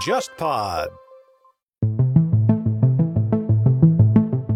[0.00, 0.88] JustPod。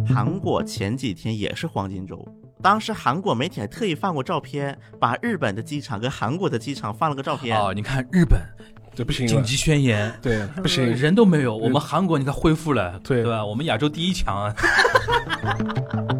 [0.06, 2.26] 韩国前几天也是黄金周，
[2.62, 7.58] 当时韩国媒体还特意放过照片，把日本的机场跟韩国的机场放了个照片。
[7.58, 8.40] 哦，你看日本
[8.94, 11.54] 这不行，紧急宣言，对， 不行，人都没有。
[11.54, 13.44] 我们韩国你看恢复了，对对吧？
[13.44, 14.54] 我们亚洲第一强啊。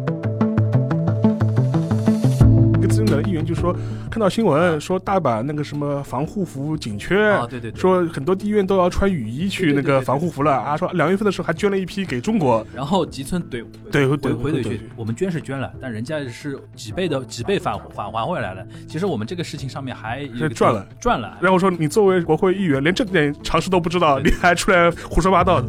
[3.23, 3.75] 议员就说，
[4.09, 7.79] 看到新闻说大阪那个什么防护服紧缺，啊，对对对。
[7.79, 18.65] 说很多医院都要穿雨衣去那个防护服了啊，说两月份的时候还捐了一批给中国，然后吉村怼对回对对对回怼去，我们捐是捐了，但人家是几倍的几倍返返还回来了。
[18.87, 21.37] 其实我们这个事情上面还赚了赚了。
[21.41, 25.67] 然后说你作为国会议员连这点常识都不知道，对你还出来胡说八道的。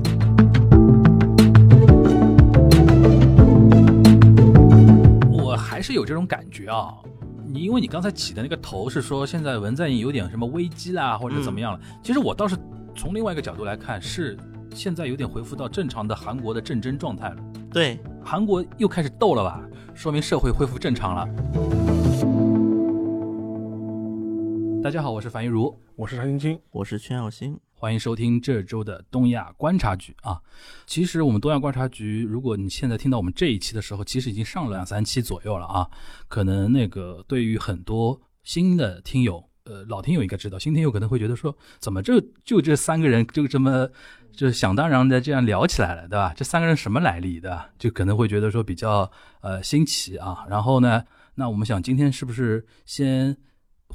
[5.31, 6.95] 我还是有这种感觉啊。
[7.49, 11.81] 你因为你刚才起的那个头是说现在文在寅有点什么危机啦，或者怎么样了？
[12.03, 12.57] 其实我倒是
[12.95, 14.37] 从另外一个角度来看，是
[14.75, 17.37] 现在有点恢复到正常的韩国的战争状态了。
[17.71, 19.63] 对，韩国又开始斗了吧？
[19.95, 21.29] 说明社会恢复正常了。
[24.83, 27.59] 大家好，我是樊一茹，我是常青青，我是全小新。
[27.79, 30.41] 欢迎收听这周的东亚观察局啊。
[30.87, 35.87] 其实我们东亚观察局，如果你现在听到我们这一期的时候，其实已经上了两三期左右了啊。
[36.27, 43.87] 可能那个对于很多新的听友，呃，老听友应该知道，新听友可能会觉得说，怎么这就这三个人就这么
[44.33, 46.33] 就想当然的这样聊起来了，对吧？
[46.35, 47.69] 这三个人什么来历，对吧？
[47.79, 49.11] 就可能会觉得说比较
[49.43, 50.47] 呃新奇啊。
[50.49, 53.37] 然后呢，那我们想今天是不是先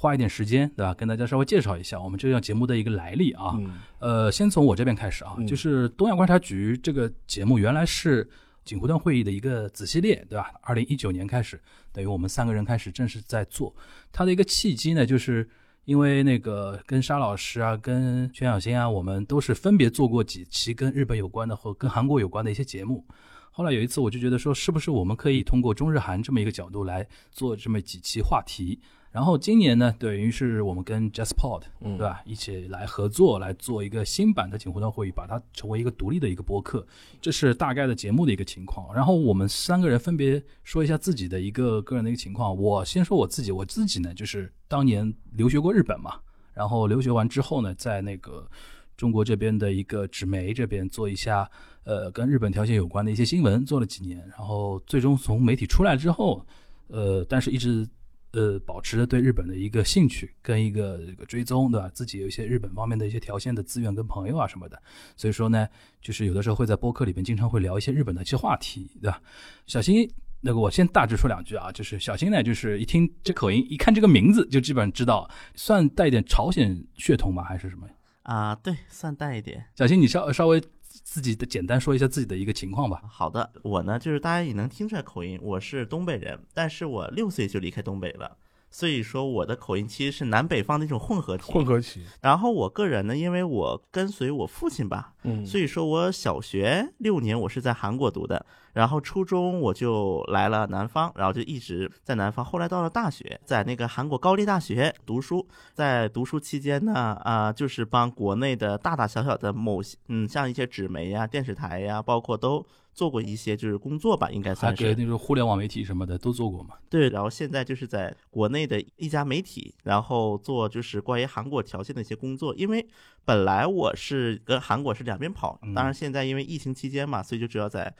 [0.01, 0.95] 花一点时间，对吧？
[0.95, 3.53] 跟大家稍微介绍一下我们这档节目的一个来历啊。
[3.59, 8.27] 嗯呃，先从我这边开始啊，嗯就是东亚观察局这个节目原来是
[8.65, 10.51] 锦湖端会议的一个子系列，对吧？
[10.63, 13.71] 二零一九年开始，等于我们三个人开始正式在做。
[14.11, 15.47] 它的一个契机呢，就是
[15.85, 23.05] 因为那个跟沙老师啊、跟全小新啊，我们都是分别做过几期跟日本有关的和跟韩国有关的一些节目。
[23.51, 28.79] 后来有一次，我就觉得说，是不是我们可以通过中日韩这么一个角度来做这么几期话题？
[29.11, 36.87] 然后今年呢，等于是我们跟 JustPod 嗯对吧，一起来合作来做一个新版的锦湖端会议，把它成为一个独立的一个播客，
[37.19, 38.95] 这是大概的节目的一个情况。
[38.95, 42.55] 然后我们三个人分别说一下自己的一个个人的一个情况。
[42.55, 46.19] 我先说我自己，我自己呢就是当年留学过日本嘛，
[46.53, 48.49] 然后留学完之后呢，在那个
[48.95, 51.49] 中国这边的一个纸媒这边做一下
[51.83, 56.45] 呃跟日本条线有关的一些新闻，做了几年，然后最终从媒体出来之后，
[56.87, 57.85] 呃，但是一直
[58.33, 61.89] 呃保持着对日本的一个兴趣跟一个这个追踪，对吧？
[61.93, 64.81] 自己有一些日本方面的一些条线的资源跟朋友啊什么的，
[65.15, 65.67] 所以说呢，
[66.01, 69.21] 就是有的时候会在播客里边经常会聊一些日本的一些话题，对吧？
[69.65, 70.09] 小新。
[70.43, 77.43] 那个我先大致说两句啊，就是小新呢，就是一听这口音，一看这个名字就基本上知道，算带一点朝鲜血统吗？
[77.43, 77.87] 还是什么？
[78.23, 79.63] 啊，对，算带一点。
[79.75, 80.59] 小新，你稍稍微
[81.03, 83.01] 自己的简单说一下自己的一个情况吧。
[83.07, 88.37] 好的，我呢就是大家也能听出来口音，我是东北人，但是我六岁就离开东北了，
[88.71, 91.51] 所以说我的口音其实是南北方的一种混合体。
[91.51, 102.43] 混合体，然后我个人呢，因为我跟随我父亲吧，嗯，所以说我小学六年我是在韩国读的，然后初中我就来了南方，然后就一直在南方。
[102.43, 106.93] 后来到了大学，在那个韩国高丽大学读书，在读书期间呢，
[107.23, 114.83] 啊、就是帮国内的大大小小的某些，嗯，像一些纸媒呀、电视台呀，包括都做过一些就是工作吧，应该算是。
[114.83, 116.75] 给那种互联网媒体什么的都做过嘛。
[116.89, 122.53] 对，然后现在就是在国内的一家媒体，然后做就是关于韩国条件的一些工作。
[122.55, 122.85] 因为
[123.23, 127.93] 本来我是跟韩国是两边跑，当然现在因为疫情期间嘛，所以就主要在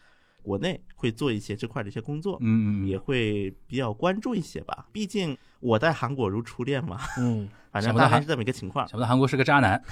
[0.44, 4.88] 国内会做一些这块的一些工作，嗯嗯也会比较关注一些吧。
[4.92, 8.88] 毕竟我在韩国如初恋嘛，嗯，反正大概是这么一个情况。
[8.88, 9.82] 想不到韩国是个渣男。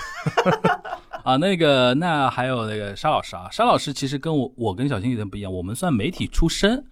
[1.30, 6.84] 啊，那个，那还有那个沙老师啊，沙老师其实跟我我跟小新有点不一样，我们算媒体出身。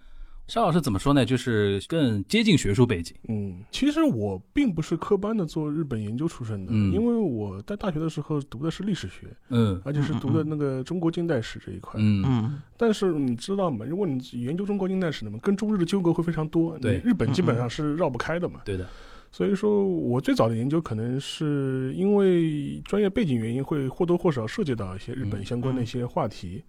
[0.46, 1.26] 沙老师怎么说呢？
[1.26, 3.16] 就是更接近学术背景。
[3.28, 12.00] 嗯，其实我并不是科班的做日本研究出身的，嗯因为我在大学的时候读的是历史学，嗯而且是读的那个中国近代史这一块。
[12.00, 13.84] 嗯嗯，但是你知道吗？
[13.84, 18.60] 如果你研究中国近代史的嘛，跟中日的纠葛会非常多，对日本基本上是绕不开的嘛。
[18.64, 18.88] 对的。
[19.30, 26.62] 所以说我最早的研究可能是因为专业背景原因，会或多或少涉及到一些日本嗯相关的一些话题。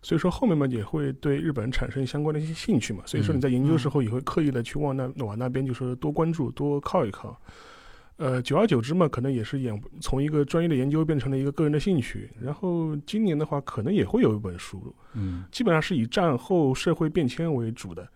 [0.00, 7.36] 所以说后面嘛也会对日本产生相关的一些兴趣嘛，所以说你在研究的时候也会刻意的去往那往那边就是多关注多靠一靠，
[8.16, 12.30] 呃，久而久之嘛，可能也是演从一个专业的研究变成了一个个人的兴趣。
[12.40, 18.08] 然后今年的话，可能也会有一本书，嗯，基本上是以战后社会变迁为主的。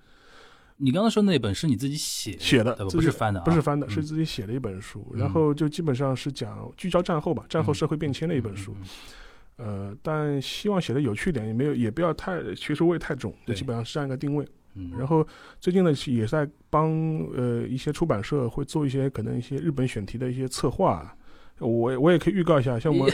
[0.83, 8.75] 你刚刚说那本是你自己写写的不是翻的、啊，不是翻的，嗯是自己写的一本书，嗯然后就基本上是讲聚焦战后吧，战后社会变迁的一本书。
[9.59, 14.45] 呃，但希望写的有趣一点，也没有也不要太学术味太重，就基本上是这样一个定位。
[14.75, 15.25] 嗯然后
[15.61, 16.91] 最近呢，也在帮
[17.37, 21.17] 呃一些出版社会做一些可能一些日本选题的一些策划。
[21.63, 23.09] 我我也可以预告一下，像我，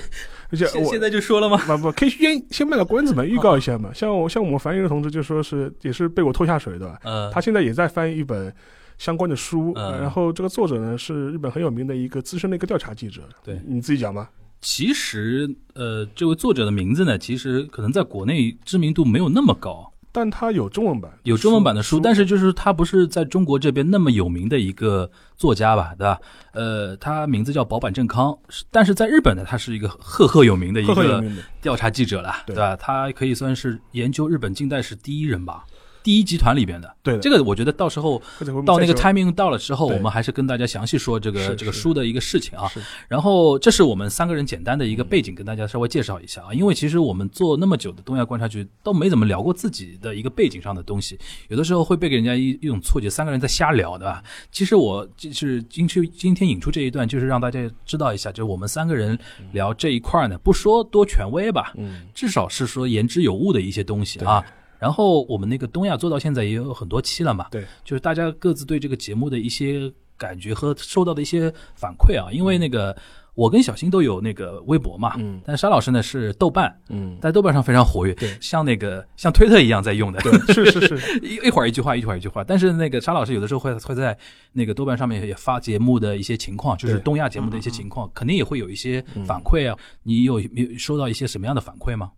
[0.51, 1.57] 而且我现现在就说了吗？
[1.67, 3.93] 不不，可以先先卖个关子嘛，预告一下嘛。
[3.95, 8.53] 像我像我们樊一的同志就说是也是被我拖下水的，嗯，他现在也在翻译一本
[8.97, 13.23] 相关的书，然后这个作者呢是日本很有名的一个资深的一个调查记者。
[13.45, 14.31] 对你自己讲吧。
[14.61, 26.19] 其实呃，这位作者的名字呢，其实可能在国内知名度没有那么高，但他有中文版，有中文版的书，书但是就是他不是在中国这边那么有名的一个作家吧，对吧？
[26.53, 28.37] 呃，他名字叫保坂正康，
[28.71, 31.23] 但是在日本呢，他是一个赫赫有名的一个。
[31.61, 32.77] 调查记者了，对对吧？
[32.77, 35.65] 他可以算是研究日本近代史第一人吧，
[36.09, 36.91] 第一集团里边的。
[37.03, 38.19] 对的，这个我觉得到时候
[38.65, 42.67] 到那个 timing 到了之后，我们还是跟大家详细说这个这个书的一个事情啊。
[43.09, 46.55] 然后这是我们三个人简单的一个背景，跟大家稍微介绍一下啊。
[46.55, 51.19] 因为其实我们做那么久的东亚观察局，都没怎么聊过自己的一个背景上的东西，
[51.49, 54.23] 有的时候会被给人家一一种错觉，三个人在瞎聊，对吧？
[54.51, 59.19] 其实我就是今去今天引出这一段，就是让大家知道一下，就是我们三个人
[59.53, 64.43] 聊这一块呢，不说多权威吧，嗯，至少是说言之有物的一些东西啊。
[64.79, 72.97] 然后我们那个东亚做到现在也有很多期了嘛，对，就是大家各自对这个节目的一些感觉和收到的一些反馈啊，因为那个
[73.35, 75.41] 我跟小新都有那个微博嘛，嗯。
[75.45, 78.37] 但沙老师呢是豆瓣，嗯，在豆瓣上非常活跃，对。
[78.41, 82.43] 像那个像推特一样在用的，对，是是是， 一一会儿一句话，一会儿一句话。
[82.43, 84.17] 但是那个沙老师有的时候会会在
[84.53, 87.03] 那个豆瓣上面也发节目的一些情况，就是对。
[87.03, 89.79] 东亚节目的一些情况，肯定也会有一些反馈啊。
[90.03, 92.11] 你有没有收到一些什么样的反馈吗？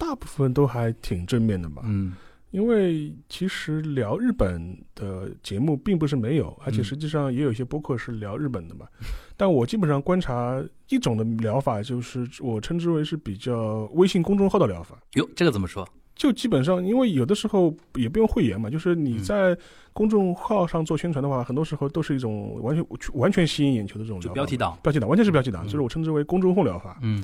[0.00, 1.82] 大部分都还挺正面的吧。
[1.84, 2.14] 嗯
[2.50, 8.86] 因为其实聊日本的节目并不是没有，而且嗯实际上也有一些播客是聊日本的嘛。
[9.36, 14.98] 但我基本上观察一种的疗法，就是我称之为是比较微信公众号的疗法。
[15.14, 15.88] 哟，这个怎么说？
[16.16, 19.56] 就基本上，因为有的时候也不用会员嘛，就是你嗯在
[19.92, 24.28] 公众号上做宣传的话，很多时候都是一种完全完全吸引眼球的这种疗法。
[24.28, 24.76] 就标题党。
[24.82, 26.98] 标题党完全是标题党，嗯就是我称之为公众号疗法。
[27.00, 27.22] 嗯，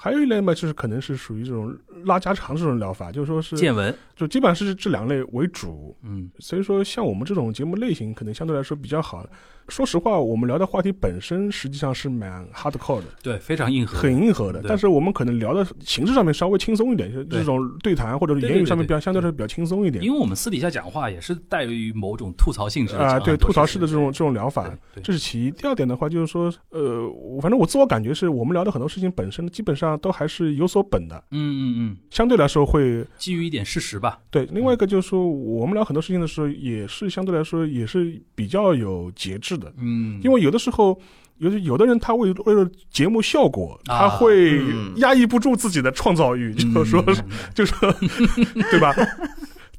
[0.00, 3.92] 还有一类嘛，就是可能是属于这种拉家常这种疗法，就是说是见闻。
[4.14, 5.96] 就基本上是这两类为主。
[6.02, 9.26] 嗯所以说，像我们这种节目类型，可能相对来说比较好。
[9.68, 13.98] 说实话，我们聊的话题本身实际上是蛮 hardcore 的，对，非常硬核。
[13.98, 14.62] 很硬核的。
[14.66, 20.02] 但是我们可能聊的形式上面稍微轻松一点，就是这种对谈或者言语上面比较相对来说比较轻松一点。
[20.02, 25.50] 因为我们私底下讲话也是带于某种吐槽性质啊、讲对吐槽式的这种这种疗法这是其一。
[25.50, 34.18] 第二点的话，就是说，呃，我反正我自我感觉是我们聊的很多事情本身基本上都还是有所本的，嗯嗯嗯，相对来说会基于一点事实吧。
[34.30, 34.46] 对。
[34.52, 41.00] 另外一个就是说，我们聊很多事情的时候，也是相对来说也是比较有节制的，嗯，因为有的时候。
[41.40, 47.22] 有的有的人他为为了节目效果，啊他会嗯压抑不住自己的创造欲，嗯就说是
[47.54, 47.94] 就说
[48.72, 48.92] 对吧？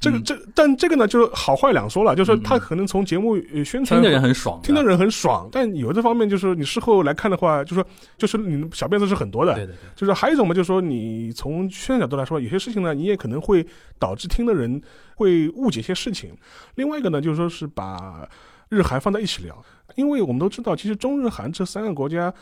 [0.00, 7.84] 这个这但这个呢，就是好坏两说了，就是说他可能从节目呃宣传听的人很爽，听的人很爽，但有这方面就是你事后来看的话，就说
[8.16, 13.64] 就是你小辫子是很多的，对对对，就是还有一种嘛，就是说你从宣传角度来说，有些事情呢，你也可能会
[13.98, 14.80] 导致听的人
[15.16, 16.30] 会误解一些事情。
[16.76, 18.26] 另外一个呢，就是说是把
[18.70, 19.62] 日韩放在一起聊，
[19.96, 22.32] 因为我们都知道，其实中日韩这三个国家。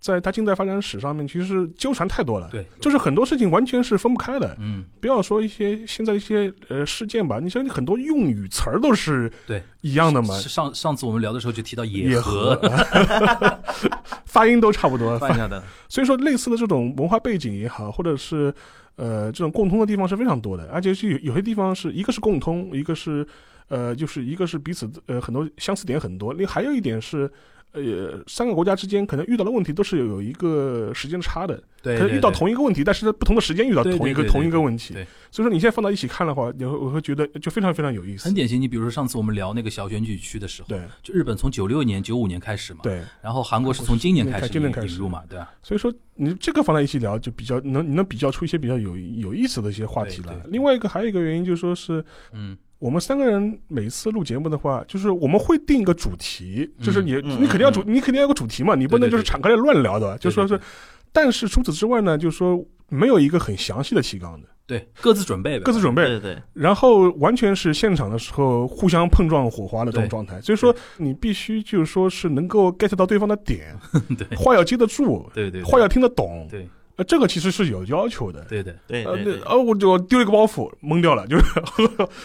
[0.00, 4.56] 在它近代发展史上面，其实纠缠太多了，对，就是很多事情完全是分不开的。
[4.58, 9.62] 嗯，不要说一些现在一些呃事件吧，你像很多用语词儿都是对。
[9.82, 12.54] 一样的嘛，是上上次我们聊的时候就提到野河，
[14.26, 15.18] 发音都差不多。
[15.18, 18.54] 放下的， 所以说，类似的这种文化背景也好，或者是
[18.96, 23.26] 呃这种共通的地方是非常多的，而且是有有些地方是一个是共通，一个是
[23.68, 27.30] 呃就是一个是彼此呃很多相似点很多，另还有一点是。
[27.72, 34.94] 呃，三个国家之间可能遇到的问题都是有一个时间差的，对，可能遇到同一个问题，但是在不同的时间遇到同一个同一个问题。
[34.94, 38.34] 对所以说你现在放到一起看的话，你会我会觉得就非常非常有意思很。
[38.34, 38.60] 典型。
[38.60, 45.50] 你比如说上次我们聊那个小选举区的时候，对就日本从九六年、九五年开始嘛，，对，然后韩国是从今年开始今年开始引入嘛，对吧？
[45.62, 60.58] 所以说你这个放在一起聊，就比较能你能比较出一些比较有有意思的一些话题来另外一个还有一个原因就是说是嗯，我们三个人每次录节目的话，就是我们会定一个主题，就是你嗯你肯定要主你肯定要有个主题嘛，你不能就是敞开来乱聊的，就说是。
[61.12, 70.40] 但是除此之外呢，就是说没有一个很详细的提纲的，对，各自准备呗，各自准备，对对对，然后完全是现场的时候互相碰撞火花的这种状态。
[70.40, 73.76] 所以说你必须就是说是能够 get 到对方的点，
[74.16, 74.38] 对。
[74.38, 75.62] 话要接得住，对对，对。
[75.64, 76.68] 话要听得懂，对，
[77.00, 78.44] 呃，这个其实是有要求的。
[78.44, 81.44] 对的，呃，对对对，那呃，我就丢了一个包袱，懵掉了，就是，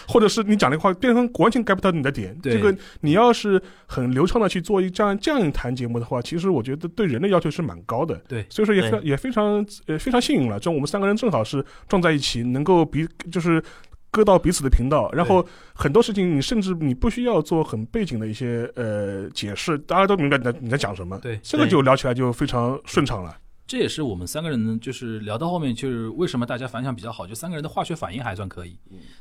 [0.06, 2.38] 或者是你讲的话，对方完全 get 不到你的点。
[2.40, 8.16] 对这个你要是很流畅的去做一这样这样一谈节目的话，其实我觉得对人的要求是蛮高的。
[8.28, 13.64] 对所以说也非对也非常呃非常幸运了，就我们三个人正好是撞在一起，能够彼就是。
[14.12, 21.20] 搁到彼此的频道，然后很多事情你甚至你不需要做很背景的一些呃解释，大家都明白你在你在讲什么。
[21.20, 23.36] 对这个对就聊起来就非常顺畅了。
[23.68, 28.78] 这也是我们三个人就是聊到后面，就是为什么大家反响比较好，就三个人的化学反应还算可以，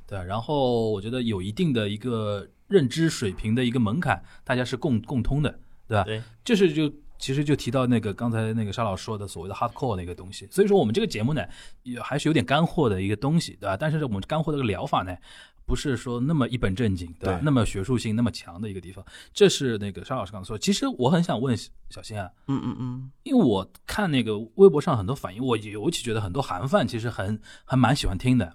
[0.07, 0.23] 对。
[0.25, 5.59] 然后我觉得有一定的一个认知水平的一个门槛，大家是共共通的，
[5.89, 6.05] 对吧？
[6.05, 11.43] 对，这是就其实就提到那个刚才那个沙老师说的所谓的 hardcore 那个东西，所以说我们这个节目呢，
[11.83, 13.77] 也还是有点干货的一个东西，对吧？
[13.79, 15.17] 但是我们干货的这个疗法呢，
[15.66, 17.38] 不是说那么一本正经，对吧？
[17.38, 20.59] 对那么学术性那么强的一个地方，这是那个沙老师刚才说。
[20.59, 21.56] 其实我很想问
[21.90, 28.54] 小新啊，嗯嗯嗯，因为我看那个微博上很多反应，我尤其觉得很多韩范其实很还蛮喜欢听的。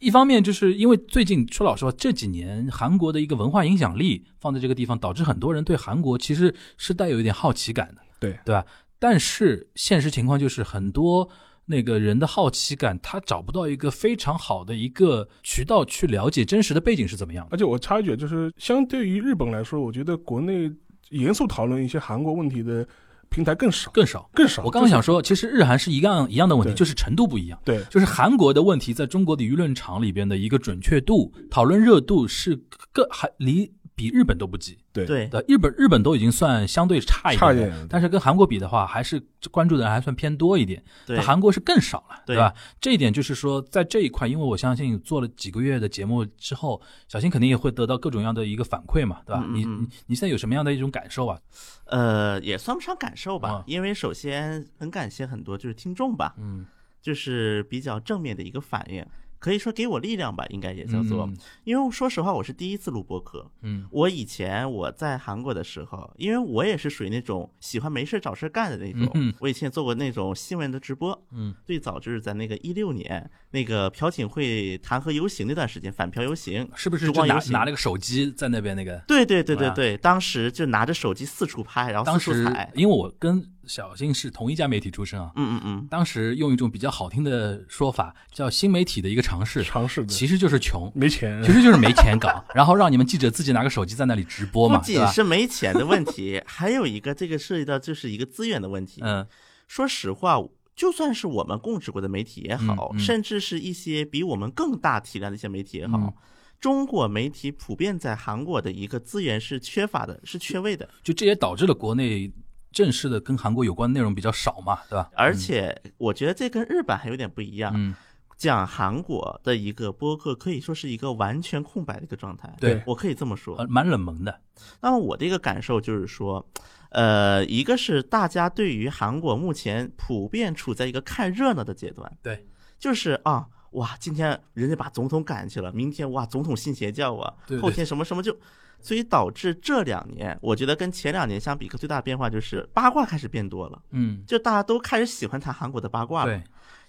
[0.00, 8.64] 一方面就是因为最近说老实话，这几年韩国的一个文化影响力放在这个地方，导致很多人对韩国其实是带有一点好奇感的，对对吧？
[9.00, 11.28] 但是现实情况就是很多
[11.68, 17.50] 那个人的好奇感，他找不到一个非常好的一个渠道去了解真实的背景是怎么样的。
[17.52, 20.70] 而且我插一句，就是相对于日本来说，我觉得国内
[21.10, 22.86] 严肃讨论一些韩国问题的
[23.28, 24.28] 平台更少，更少。
[24.32, 24.62] 更少。
[24.64, 27.60] 我刚刚想说，其实日韩是一样一样的问题，就是程度不一样。
[27.64, 32.58] 对就是韩国的问题，在中国的舆论场里边的一个准确度、讨论热度是
[32.92, 34.78] 更还离比日本都不及。
[34.92, 40.82] 对对对，日本日本都已经算相对差一点的，一点但是跟韩国比的话，还是关注的人还算偏多一点。
[41.04, 42.54] 对那，韩国是更少了，对吧？
[42.80, 49.44] 这一点就是说，在这一块，因为我相信做了几个月的节目之后，小新肯定也会得到各种各样的一个反馈嘛，对吧？
[49.50, 51.38] 你嗯嗯嗯你你现在有什么样的一种感受啊？
[51.86, 56.66] 呃，也算不上感受吧啊，因为首先很感谢很多就是听众吧，嗯，
[57.00, 59.04] 就是比较正面的一个反应，
[59.38, 61.24] 可以说给我力量吧，应该也叫做。
[61.26, 63.50] 嗯因为说实话，我是第一次录播客。
[63.62, 71.20] 嗯我以前我在韩国的时候，因为我也是属于那种喜欢没事找事干的那种，嗯我以前也做过那种新闻的直播。
[71.32, 76.68] 嗯，最早就是在那个一六年那个朴槿惠弹劾游行那段时间，反朴游行。
[76.74, 78.96] 是不是就拿烛光游行拿了个手机在那边那个？
[79.06, 82.70] 对对对对对对，当时就拿着手机四处拍，然后四处踩。
[82.74, 91.42] 因为我跟小新是同一家媒体出身啊，嗯嗯嗯，当时用一种比较好听的说法，叫新媒体的一个尝试，尝试的，其实就是穷，没钱。
[91.42, 91.52] 其。
[91.52, 95.06] 实就是没钱搞， 然后让你们记者自己拿个手机在那里直播嘛，不仅？
[95.08, 99.00] 是没钱的问题， 还有一个这个涉及到就是一个资源的问题。
[99.04, 99.26] 嗯。
[99.66, 100.38] 说实话，
[100.74, 102.98] 就算是我们供职过的媒体也好，嗯嗯。
[102.98, 106.12] 甚至是一些比我们更大体量的一些媒体也好，嗯。
[106.60, 110.88] 中国媒体普遍在韩国的一个资源是缺乏的，是缺位的。
[111.02, 112.32] 就这也导致了国内
[112.78, 115.10] 正式的跟韩国有关的内容比较少嘛，对吧？
[115.16, 117.72] 而且我觉得这跟日本还有点不一样。
[117.74, 117.92] 嗯，
[118.36, 123.56] 讲韩国的一个播客可以说是一个完全空白的一个状态，对我可以这么说。
[123.56, 124.40] 呃蛮冷门的，
[124.80, 126.48] 那么我的一个感受就是说，
[126.90, 132.46] 呃，一个是大家对于韩国目前普遍处在一个看热闹的阶段，对，
[132.78, 138.38] 就是啊，哇，今天人家把总统赶去了，明天哇，总统信邪教啊后天什么什么就，
[138.80, 146.32] 所以导致这两年，我觉得跟前两年相比，一个最大的变化就是八卦开始变多了，嗯，就大家都开始喜欢谈韩国的八卦了。
[146.32, 146.42] 对，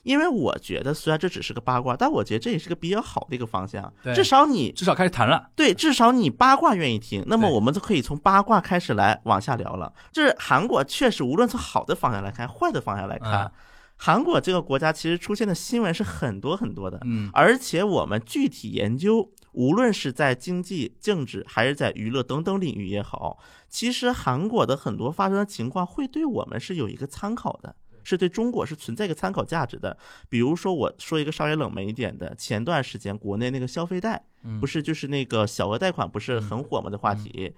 [0.03, 9.91] 因为我觉得虽然这只是个八卦，但我觉得这也是个比较好的一个方向对，至少你至少开始谈了，对，至少你八卦愿意听，那么我们就可以从八卦开始来往下聊了。
[10.11, 13.51] 就是韩国确实，无论从好的方向来看，坏的方向来看，啊
[14.01, 27.75] 韩国这个国家其实出现的新闻是很多很多的，嗯，而且我们具体研究，无论是在经济、政治还是在娱乐等等领域也好，其实韩国的很多发生的情况会对我们是有一个参考的。
[28.01, 29.95] 是对中国是存在一个参考价值的，
[30.29, 37.53] 比如说我说一个稍微冷门一点的，前段时间国内那个消费贷，嗯不是就是那个小额贷款不是很火吗的话题。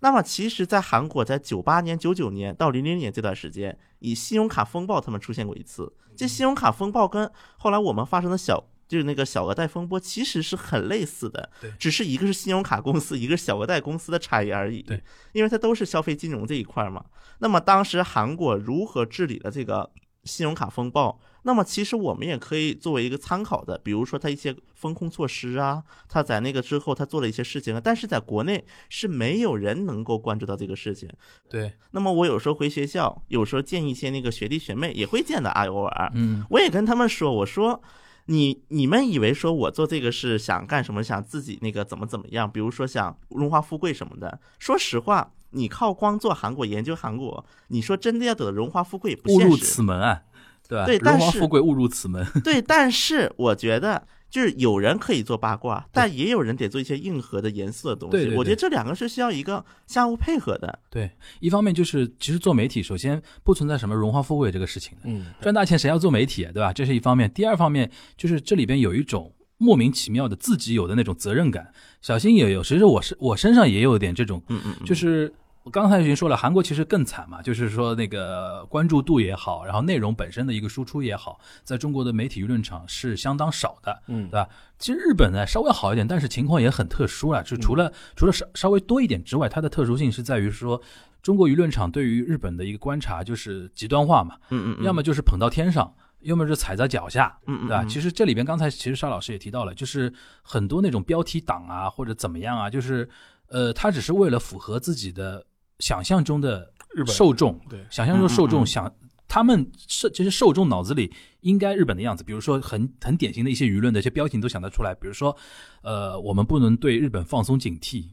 [0.00, 5.92] 那么其实，在韩国，在九八年、九九年到零零年这段时间，以信用卡风暴他们出现过一次。
[6.14, 14.80] 这信用卡风暴跟后来我们发生的小就是那个小额贷风波，其实是很类似的对，只是一个是信用卡公司，一个是小额贷公司的差异而已。
[14.82, 15.02] 对，
[15.32, 17.04] 因为它都是消费金融这一块嘛。
[17.38, 19.90] 那么当时韩国如何治理了这个
[20.22, 21.20] 信用卡风暴？
[21.42, 31.08] 那么其实我们也可以作为一个参考的，比如说它一些风控措施啊，它在那个之后它做了一些事情啊，但是在国内是没有人能够关注到这个事情。
[31.48, 37.82] 对，那么我有时候回学校，有时候见一些那个学弟学妹也会见的啊，偶尔，嗯，我也跟他们说，我说。
[38.26, 41.02] 你你们以为说我做这个是想干什么？
[41.02, 42.50] 想自己那个怎么怎么样？
[42.50, 44.40] 比如说想荣华富贵什么的。
[44.58, 49.64] 说实话，你靠光做韩国研究韩国，你说真的要得荣华富贵也不误入现实。
[49.64, 50.22] 此门啊，
[50.68, 50.86] 对吧？
[50.86, 52.26] 对但是荣华富贵误入此门。
[52.44, 54.06] 对，但是我觉得。
[54.28, 58.12] 就是有人可以做八卦，但也有人得做一些硬核的、严肃的东西。
[58.12, 60.78] 对对对我觉得这两个是需要一个相互配合的。
[60.90, 66.72] 对，一方面就是其实做媒体，首先不存在什么荣华富贵这个事情的，嗯，赚大钱谁要做媒体啊，对吧？
[66.72, 67.30] 这是一方面。
[67.32, 71.72] 第二方面就是这里边有一种莫名其妙的自己有的那种责任感。
[72.02, 75.32] 小新也有，其实我是我身上也有点这种，嗯嗯，就是
[75.66, 84.48] 我刚才已经说了，韩国其实更惨嘛，就是说那个关注度也好，然后内容本身的一个输出也好，在中国的媒体舆论场是相当少的，嗯对吧？
[84.78, 90.80] 其实日本呢稍微好一点，但是情况也很特殊了，就除了、除了稍稍微多一点之外，它的特殊性是在于说。
[91.20, 97.82] 中国舆论场对于日本的一个观察就是极端化嘛，嗯嗯，要么就是捧到天上，要么是踩在脚下，嗯嗯，对吧？
[97.82, 103.08] 嗯其实这里边刚才其实沙老师也提到了，就是很多那种标题党啊，或者怎么样啊，就是
[103.48, 105.44] 呃，他只是为了符合自己的
[105.78, 108.94] 想象中的日本受众，对想象中受嗯嗯嗯众想。
[109.28, 115.36] 他们是就是受众脑子里应该日本的样子，比如说很很典型的一些舆论的一些标题都想得出来，比如说，
[115.82, 118.10] 呃，我们不能对日本放松警惕，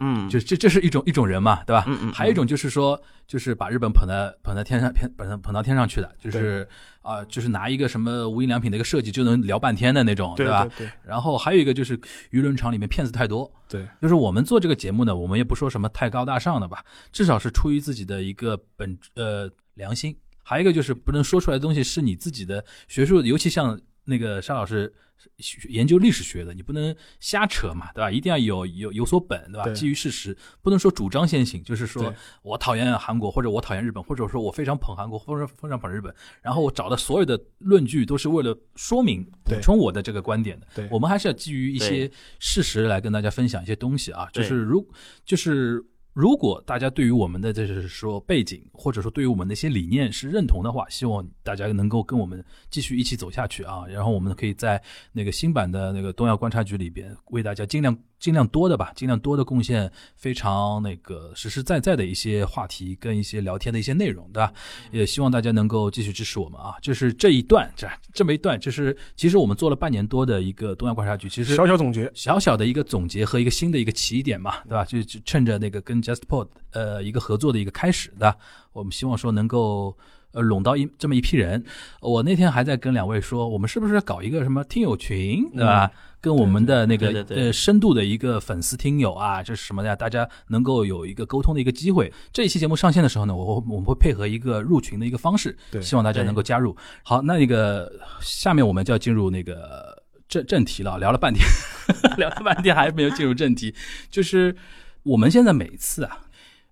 [0.00, 1.84] 嗯，就这这是一种一种人嘛，对吧？
[1.86, 6.68] 嗯嗯嗯还有一种就是说，就是把日本捧在捧在天上，捧捧捧到天上去的，就是
[7.02, 10.64] 啊、就是拿一个什么无印良品的一个设计就能聊半天的那种，对吧？
[10.76, 11.96] 对对然后还有一个就是
[12.30, 20.16] 舆论场里面骗子太多，对，就是我们做这个节目呢，我们也不说什么太高大上的吧，至少是出于自己的一个本呃良心。
[20.42, 24.90] 还有一个就是不能说出来的东西是你自己的学术，尤其像那个沙老师
[25.38, 28.10] 学研究历史学的，你不能瞎扯嘛，对吧？
[28.10, 29.64] 一定要有有有所本，对吧？
[29.64, 40.66] 对基于事实，不能说主张先行，就是说我讨厌韩国，或者我讨厌日本，或者说我非常捧韩国，或者非常捧日本，然后我找的所有的论据都是为了说明补充我的这个观点的。
[40.74, 44.86] 对我们还是要基于一些事实来跟大家分享一些东西啊，就是如
[45.24, 45.84] 就是。
[46.16, 53.84] 如果大家对于我们的就是说背景，或者说对于我们的一些理念是认同的话，希望大家能够跟我们继续一起走下去啊。
[53.86, 54.82] 然后我们可以在
[55.12, 64.52] 那个新版的那个东亚观察局里边，为大家尽量尽量多的吧，尽量多的贡献非常那个实实在在的一些话题跟一些聊天的一些内容，对吧？
[64.90, 66.74] 也希望大家能够继续支持我们啊。
[66.80, 74.84] 就是这一段这这么一段，就是其实我们做了半年多的一个东亚观察局，其实小小总结，小小的一个总结和一个新的一个起点嘛，对吧？
[74.84, 78.36] 就就趁着那个跟 JustPod 呃一个合作的一个开始，对吧？
[78.72, 79.96] 我们希望说能够
[80.36, 81.64] 呃拢到一这么一批人。
[82.00, 85.90] 我那天还在跟两位说，我们是不是搞一个什么听友群，对吧？
[86.18, 89.94] 跟我们的那个呃深度的一个粉丝听友啊，这是什么呀？
[89.94, 92.12] 大家能够有一个沟通的一个机会。
[92.32, 96.76] 这一期节目上线的时候呢，我我们会配合一个入群的一个方式，对希望大家能够加入。
[97.04, 101.46] 好，那那个下面我们就要进入那个正正题了，聊了半天，
[102.18, 103.72] 聊了半天还没有进入正题，
[104.10, 104.56] 就是
[105.04, 106.18] 我们现在每次啊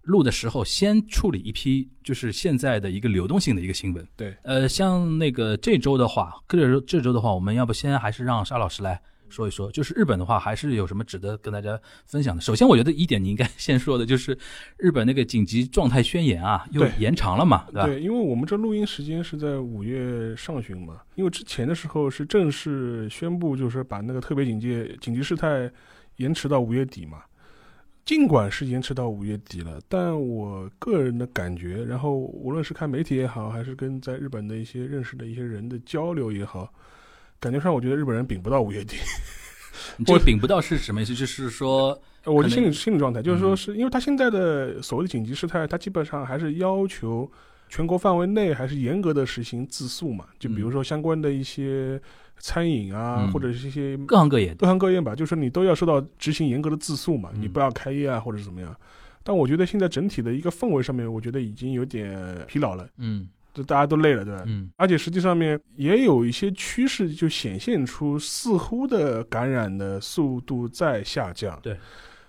[0.04, 4.06] 录的时候，先处理一批就是现在的一个流动性的一个新闻。
[4.16, 12.42] 对，呃，像那个这周的话，这周这周的话，我们要不先还是让沙老师来说一说，就是日本的话，还是有什么值得跟大家分享的？
[12.42, 14.36] 首先，我觉得一点你应该 先说的就是
[14.76, 17.86] 日本那个紧急状态宣言啊，又延长了嘛，对吧？
[17.86, 25.70] 对，因为我们这录音时间是在五月上旬嘛，因为之前的时候是正式宣布，就是把那个特别警戒、紧急事态
[26.16, 27.22] 延迟到五月底嘛。
[28.04, 36.70] 尽管是延迟到五月底了，但我个人的感觉，然后无论是看媒体也好，还是跟在日本的一些认识的一些人的交流也好，
[37.40, 38.96] 感觉上我觉得日本人顶不到五月底。
[39.96, 41.14] 你 这个顶不到是什么意思？
[41.14, 47.30] 就是说，呃我的心理心理状态就是说，嗯是因为他现在的所谓的紧急事态，他基本上还是要求
[47.70, 50.26] 全国范围内还是严格的实行自诉嘛。
[50.38, 51.98] 就比如说相关的一些
[52.38, 53.32] 餐饮啊，嗯。
[53.32, 57.42] 或者是一些各行各业各行各业吧，就是你都要受到执行严格的自诉嘛，嗯。
[57.42, 58.74] 你不要开业啊，或者是怎么样。
[59.22, 63.28] 但我觉得现在整体的一个氛围上面，我觉得已经有点疲劳了，嗯。
[63.54, 64.42] 就大家都累了，对吧？
[64.46, 64.68] 嗯。
[64.76, 71.56] 而且实际上面也有一些趋势，就显现出似乎的感染的速度在下降。
[71.62, 71.78] 对，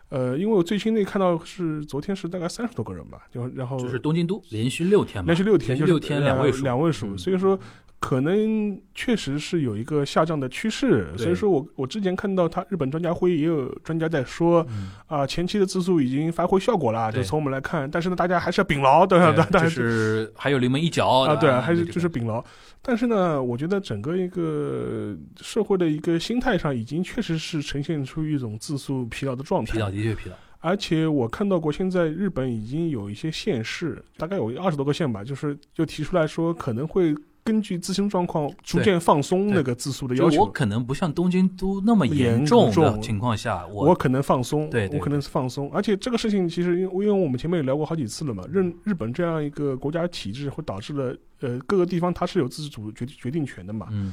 [0.09, 7.17] 呃，因为我最新那看到是昨天是大概三十多个人吧，就然后就是东京都连续六天嘛，连续六天，就是连续六天呃两位数，两位数，嗯。
[7.17, 7.59] 所以说
[7.99, 11.07] 可能确实是有一个下降的趋势。
[11.17, 19.31] 所以说我我之前看到他日本专家会议也有专家在说嗯啊、前期的自诉已经发挥效果了，就从我们来看，但是呢，大家还是要秉牢，对吧？
[19.31, 22.43] 对 大家就是还有临门一脚啊，对啊，还是就是秉牢。
[22.81, 29.73] 但是呢，我觉得整个一个社会的一个心态上，已经确实是呈现出一种自诉疲劳的状态。
[29.73, 40.41] 疲劳的确疲劳，而且我看到过，现在日本已经有一些县市，大概有二十多个县吧，就是就提出来说可能会根据自身状况逐渐放松那个自诉的要求。
[40.41, 42.99] 我可能不像东京都那么严严重的重。
[42.99, 54.11] 情况下，我我可能放松，对对我可能是放松，而且这个事情其实因为因为我们前面也聊过好几次了嘛，日日本这样一个国家体制会导致了呃各个地方它是有自主决决定权的嘛，嗯，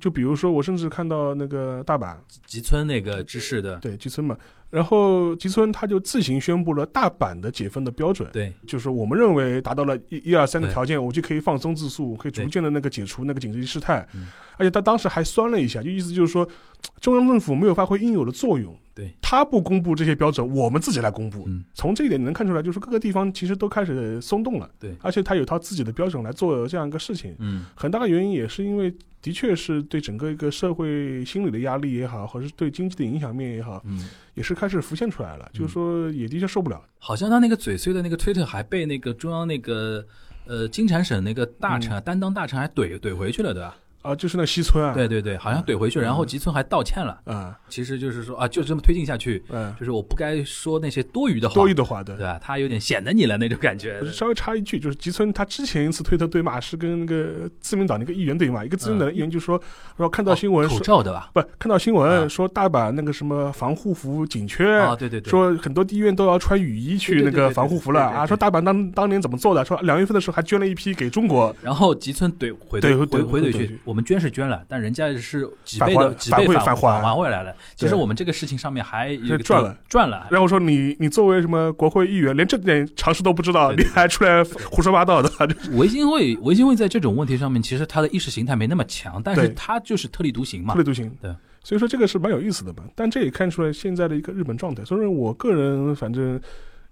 [0.00, 2.16] 就比如说我甚至看到那个大阪。
[2.46, 4.36] 吉村那个知识的，对吉村嘛，
[4.70, 14.26] 然后吉村他就自行宣布了大阪的解封的标准，对就是我们认为达到了一一二三个对条件，我就可以放松自诉，可以逐渐的那个解除那个紧急事态嗯。
[14.58, 16.46] 而且他当时还酸了一下，就意思就是说，
[17.00, 18.76] 中央政府没有发挥应有的作用。
[18.92, 21.44] 对，他不公布这些标准，我们自己来公布。
[21.46, 24.68] 嗯从这一点你能看出来，就是各个地方其实都开始松动了。
[24.80, 27.36] 对而且他有他自己的标准来做这样一个事情。
[27.38, 35.50] 嗯很大的原因也是因为，的确是对整个一个社会心理的压力也好，或者是对经济的影响面也好，嗯，也是开始浮现出来了。
[35.52, 36.82] 就是说，也的确受不了。
[36.98, 40.02] 好像他那个嘴碎的那个推特还被那个中央那个
[40.46, 43.76] 呃金产省那个大臣、啊担当大臣还怼怼回去了，对吧？
[44.08, 47.20] 啊，就是那西村啊，对对对，好像怼回去，然后吉村还道歉了。
[47.26, 52.16] 嗯，其实就是说啊，就这么推进下去，嗯，就是我不该说那些多余的话，多余的话，对。
[52.16, 52.24] 对。
[52.24, 52.38] 吧？
[52.42, 54.04] 他有点显得你了那种感觉。
[54.10, 59.60] 稍微插一句，就是吉村他之前一次推特对骂是跟那个自民党那个议员对骂，一个自民党的议员就说
[59.96, 61.30] 说看到新闻口罩对吧？
[61.34, 77.52] 不看到新啊闻说大阪那个什么防护服紧缺，啊，对对对，说很多医院都要穿雨衣去那个防护服了啊，说大阪当当年怎么做的，说两月份的时候还捐了一批给中国，然后吉村怼回怼回回怼回怼去，我们捐是捐了，但人家是几返倍的几倍返返还还回来了。
[77.74, 80.28] 其实我们这个事情上面还赚了赚了。
[80.30, 85.28] 然后说你你作为什么国会议员，连这点常识都不知道，你还出来胡说八道的，
[85.72, 90.84] 维新会维新会在这种问题上面，其实他的意识形态没那么强，但是他就是特立独行嘛特立。
[90.84, 91.10] 独行。
[91.20, 91.34] 对，
[91.64, 92.84] 所以说这个是蛮有意思的吧。
[92.94, 94.84] 但这也看出来现在的一个日本状态。
[94.84, 96.40] 所以说我个人反正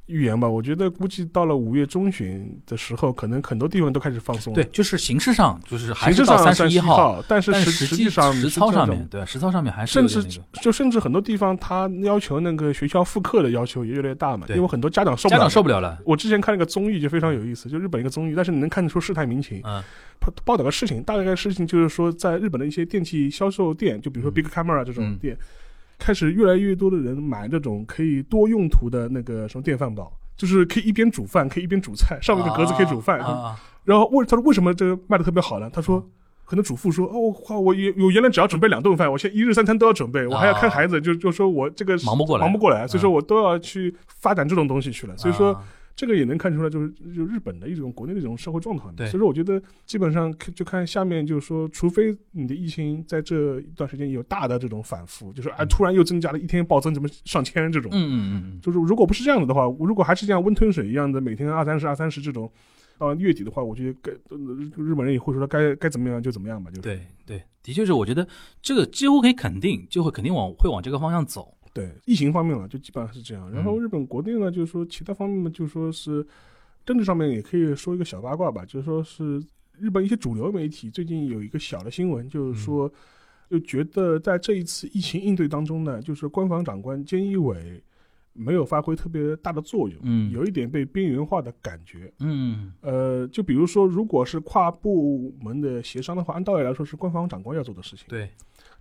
[0.06, 4.54] 预言吧，我觉得估计到了五月中旬的时候，可能很多地方都开始放松了。
[4.54, 15.42] 对，就是形式上就是还形式上是到三十一一号，，但是实实际上实操上面，对实操上面还是甚至就甚至很多地方他要求那个学校复课的要求也越来越大嘛，因为很多家长受不家了。
[15.42, 15.98] 长受不了了。
[16.04, 19.60] 我之前看了个综艺就非常有意思，就日本一个综艺，但是你能看得出事态民情。
[19.64, 19.82] 嗯
[20.18, 25.36] 报报道个事情，大概事情就是说，在日本的一些电器销售店，就比如说嗯 Big Camera 这种嗯店，
[25.98, 33.20] 开始越来越多的人买这种可以多用途的那个什么电饭煲，就是可以一边煮饭，可以一边煮菜，上面的格子可以煮饭。
[33.20, 35.70] 啊啊然后为他说为什么这个卖的特别好呢？
[35.72, 36.06] 他说。
[36.48, 45.16] 可能主妇说：“哦，我，我原来只要准备两顿饭，我现在一日三餐都要准备，我还要看孩子，就就说我这个忙不过来忙不过来，所以说我都要去发展这种东西去了。
[45.16, 45.64] 所以说，啊
[45.96, 48.94] 这个也能看出来，就是就日本的一种国内的一种社会状况。
[48.94, 49.08] 对。
[49.08, 55.68] 所以说我觉得基本上就看下面，就是说，除非你的疫情在这一段时间有大的这种反复，就是啊嗯。
[55.68, 62.50] 突然又增加了一天暴增，怎么上千这种，嗯嗯嗯就是如果不是这样子的话，如果还是这样温吞水一样的每天二三十二三十这种，
[62.98, 64.36] 到月底的话，我觉得该呃
[64.76, 66.82] 日本人也会说该该怎么样就怎么样吧，就是。
[66.82, 68.26] 对对，的确是，我觉得
[68.60, 71.55] 这个几乎可以肯定，就会肯定往会往这个方向走。
[71.76, 73.52] 对疫情方面了，就基本上是这样。
[73.52, 76.26] 然后嗯日本国内呢，就是说其他方面呢，就说是
[76.84, 79.42] 政治上面也可以说一个小八卦吧，就是说是
[79.78, 82.90] 日本一些主流媒体最近有一个小的新闻，就是说
[83.50, 87.82] 就觉得在这一次疫情应对当中呢，就是官房长官菅义伟
[88.32, 92.12] 没有发挥特别大的作用，嗯有一点被边缘化的感觉。
[92.20, 98.04] 嗯呃，就比如说，如果是跨部门的协商的话，按道理来说是官方长官要做的事情。
[98.08, 98.28] 对，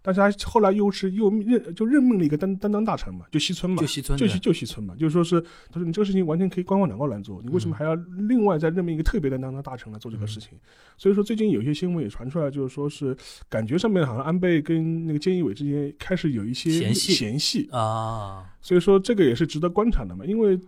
[0.05, 5.41] 但是他后来又是又任就任命了一个担担当大臣嘛，就西村嘛，就西村的就西就西村嘛，就是说是
[5.71, 7.95] 他说你这个事情完全可以官方长官来做，你为什么嗯还要
[8.27, 10.51] 另外再任命一个特别的担当的大臣来做这个事情？
[10.95, 13.17] 所以说最近有些新闻也传出来，就是说是
[13.49, 20.59] 感觉上面好像安倍跟那个菅义伟之间开始有一些嫌隙嫌隙，啊，所以说这个也是值得观察的嘛，因为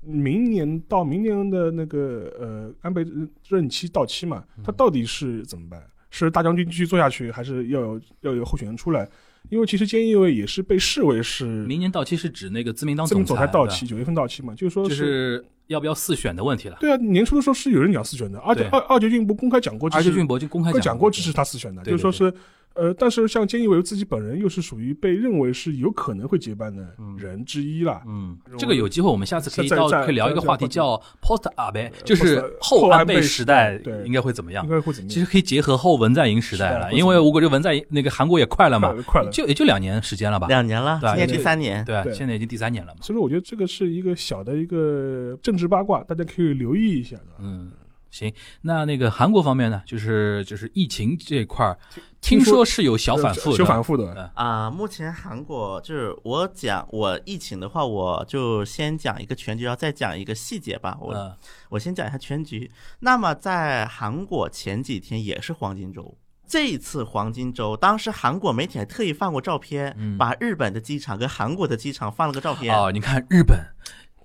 [0.00, 3.06] 明年到明年的那个呃安倍
[3.48, 5.80] 任期到期嘛，嗯他到底是怎么办？
[6.10, 9.08] 是大将军继续做下去，还是要有要有候选人出来？
[9.48, 16.76] 因为其实菅义伟也是被视为是明年到期是指那个自民党自民总裁到期，九月份到期嘛，就是说就是要不要四选的问题了。
[16.78, 22.32] 对啊，年初的时候是有人讲四选的，而且二二杰俊博公开讲过二杰，俊博就公开讲过对支持他四选的，就是说是。
[22.74, 26.86] 呃，但是像菅义伟自己本人又是属于被认为是有可能会接班的
[27.18, 28.02] 人之一啦。
[28.06, 34.70] 嗯，这个有机会，我们下次可以到可以聊一个话题，叫 post 阿贝，就是后安倍时时代应该会怎么样应？
[34.70, 35.14] 该会怎么样？
[35.14, 39.30] 其实可以结合后文在寅时代了，因为如果这文在寅那个韩国也快了嘛快，了。
[39.30, 40.46] 就也就两年时间了吧？
[40.46, 43.00] 两年了，今年对啊也第三年，对现在已经第三年了嘛。
[43.02, 47.26] 所以说，我觉得这个是一个小的一个政治八卦，大家可以留意一下的。
[47.40, 47.70] 嗯，
[48.10, 51.78] 行，那那个韩国方面呢，就是就是疫情这块儿，
[52.20, 54.12] 听听说说是有小反复的，小反复的。
[54.14, 60.98] 嗯啊、目前韩国就是我讲我疫情的话，我就先讲一个全局，然后再讲一个细节吧。
[61.00, 61.32] 我、嗯
[61.68, 62.68] 我先讲一下全局。
[62.98, 66.18] 那么在韩国前几天也是黄金周。
[66.48, 72.76] 这一次黄金周，当时韩国媒体还特意放过照片，嗯把日本的机场跟韩国的机场放了个照片。
[72.76, 73.56] 哦，你看日本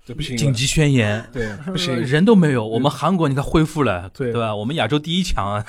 [0.06, 4.30] 这不行，紧急宣言，对，不行，人都没有，我们韩国你看恢复了，对。
[4.30, 4.54] 对吧？
[4.54, 5.64] 我们亚洲第一强啊，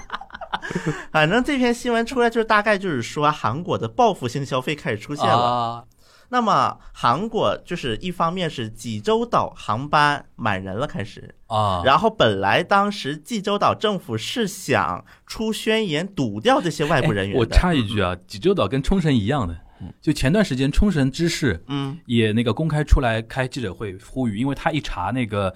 [1.10, 5.42] 反正这篇新闻出来，就是大概就是说韩国的报复性消费开始出现了。
[5.42, 5.84] 啊。
[6.32, 17.38] 那么韩国就是一方面是济州岛航班满人了，开始，啊，然后本来当时济州岛政府是想出宣言堵掉这些外部人员的。
[17.38, 19.56] 哎我插一句啊，济州岛跟冲绳一样的，
[20.00, 25.52] 就前段时间冲绳知事嗯，也那个公开出来开记者会呼吁，因为他一查那个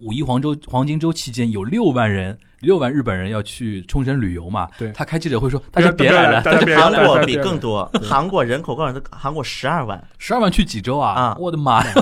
[0.00, 11.94] 五一黄州黄金周期间有六万人，六万日本人要去冲绳旅游嘛，对他开记者会说大家别来了，大家别来韩国比更多，韩国人口告诉的韩国十二万，十二万去济州啊，啊我的妈呀！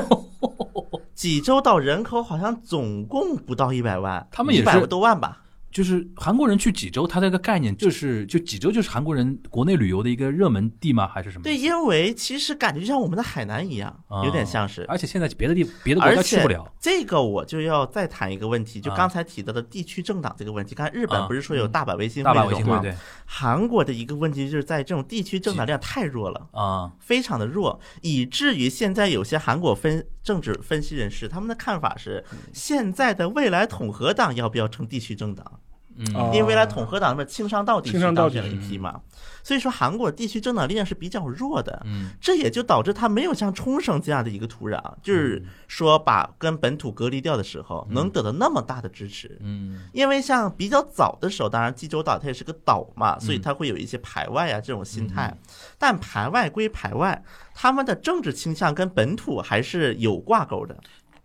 [1.14, 5.42] 济州岛人口好像总共不到一百万，他们也是百多万吧。
[5.76, 11.06] 就是韩国人去济州，他这个概念就是，就济州就是韩国人国内旅游的一个热门地吗？
[11.06, 11.42] 还是什么？
[11.42, 14.86] 对，因为其实感觉就像我们的海南一样，啊有点像是。
[14.88, 20.74] 而且现在别的地别的国家去不了，这个我就要再谈一个问题，就啊刚才提到的地区政党这个问题。
[20.74, 22.78] 看日本啊不是说有大阪维新大会这种吗？
[22.78, 22.94] 阪维新会对
[23.26, 26.48] 韩国的一个问题就是在这种地区政党量太弱了。
[26.52, 35.60] 啊，非常的弱，以至于现在有些韩国分政治分析人士他们的看法是，现在的未来统合党要不要成地区政党？
[35.98, 39.00] 嗯啊因为未来统合党那边青商道地区青商道当选了一批嘛，
[39.42, 49.38] 所以说韩国地区政党力量是比较弱的，嗯这也就导致它没有像冲绳这样的一个土壤，就是嗯说把跟本土隔离掉的时候能得到那么大的支持。
[49.40, 55.34] 嗯因为像比较早的时候，当然济州岛它也是个岛嗯嘛，所以它会有一些排外啊这种心态。
[55.78, 57.22] 但排外归排外，
[57.54, 60.76] 他们的政治倾向跟本土还是有挂钩的。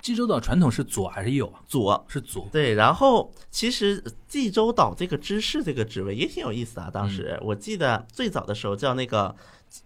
[0.01, 1.61] 济州岛传统是左还是右啊？
[1.67, 6.89] 左是左，对，然后其实济州岛这个知事这个职位也挺有意思啊。
[6.91, 9.35] 当时我记得最早的时候叫那个，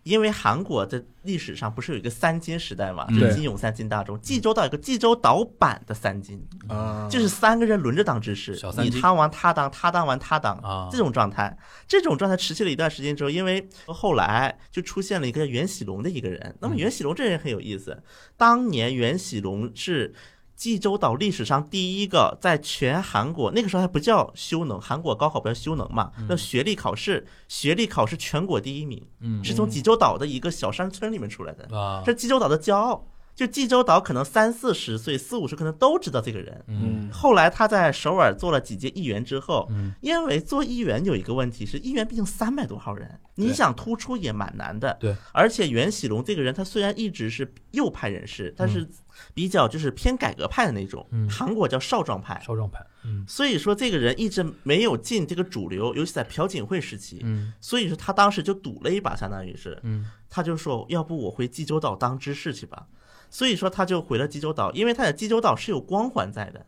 [0.03, 3.15] 因为韩国的历史上不是有一个三金时代嘛，嗯。
[3.15, 3.33] 就对。
[3.33, 16.55] 金永三金大中，济州岛有个济州岛版的三金，啊，就是三个人轮着当知识你当完他当，他当完他当啊，这种状态，这种状态持续了一段时间之后，因为后来就出现了一个叫袁喜龙的一个人。
[16.59, 18.01] 那么袁喜龙这人很有意思，
[18.37, 20.13] 当年袁喜龙是。
[20.55, 32.01] 济州岛历史上第一个在全韩国那个时候还不叫修能，韩国高考不叫修能嘛，那学历考试，学历考试全国第一名，嗯是从济州岛的一个小山村里面出来的，啊。
[32.05, 33.05] 这，是济州岛的骄傲。
[33.35, 37.09] 就济州岛可能三四十岁、四五十可能都知道这个人，嗯。
[37.11, 39.93] 后来他在首尔做了几届议员之后，嗯。
[39.99, 44.95] 因为做议员有一个问题是，议员毕竟三百多号人，你想突出也蛮难的。
[45.01, 48.87] 对，而且袁喜龙这个人，他虽然一直是右派人士，但是
[49.33, 51.29] 比较就是偏改革派的那种，嗯。
[51.29, 52.41] 韩国叫少壮派。
[52.41, 53.25] 少壮派，嗯。
[53.27, 57.19] 所以说，这个人一直没有进这个主流，尤其在朴槿惠时期。
[57.23, 57.51] 嗯。
[57.59, 60.09] 所以说，他当时就赌了一把，相当于是，嗯。
[60.29, 62.87] 他就说，要不我回济州岛当知事去吧。
[63.35, 66.65] 所以说，他就回了济州岛，因为他在济州岛是有光环在的。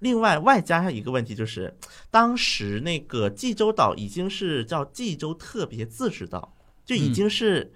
[0.00, 1.74] 另外，外加上一个问题就是，
[2.10, 6.54] 当时那个济州岛已经是叫济州特别自治岛，
[6.84, 7.72] 就已经是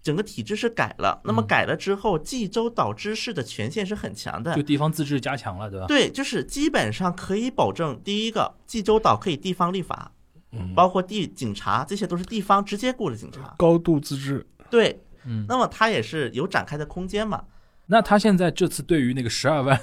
[0.00, 1.20] 整个体制是改了。
[1.24, 4.62] 那么改了之后，济州岛知事的权限是很强的就。
[4.62, 5.86] 地方自治加强了，对吧？
[5.88, 10.12] 对，就是基本上可以保证，第一个，济州岛可以地方立法，
[10.52, 13.56] 嗯包括地警察，这些都是地方直接雇的警察。
[13.58, 17.42] 高度自治，对，嗯，那么它也是有展开的空间嘛。
[17.88, 19.76] 那他现在这次对于那个十二万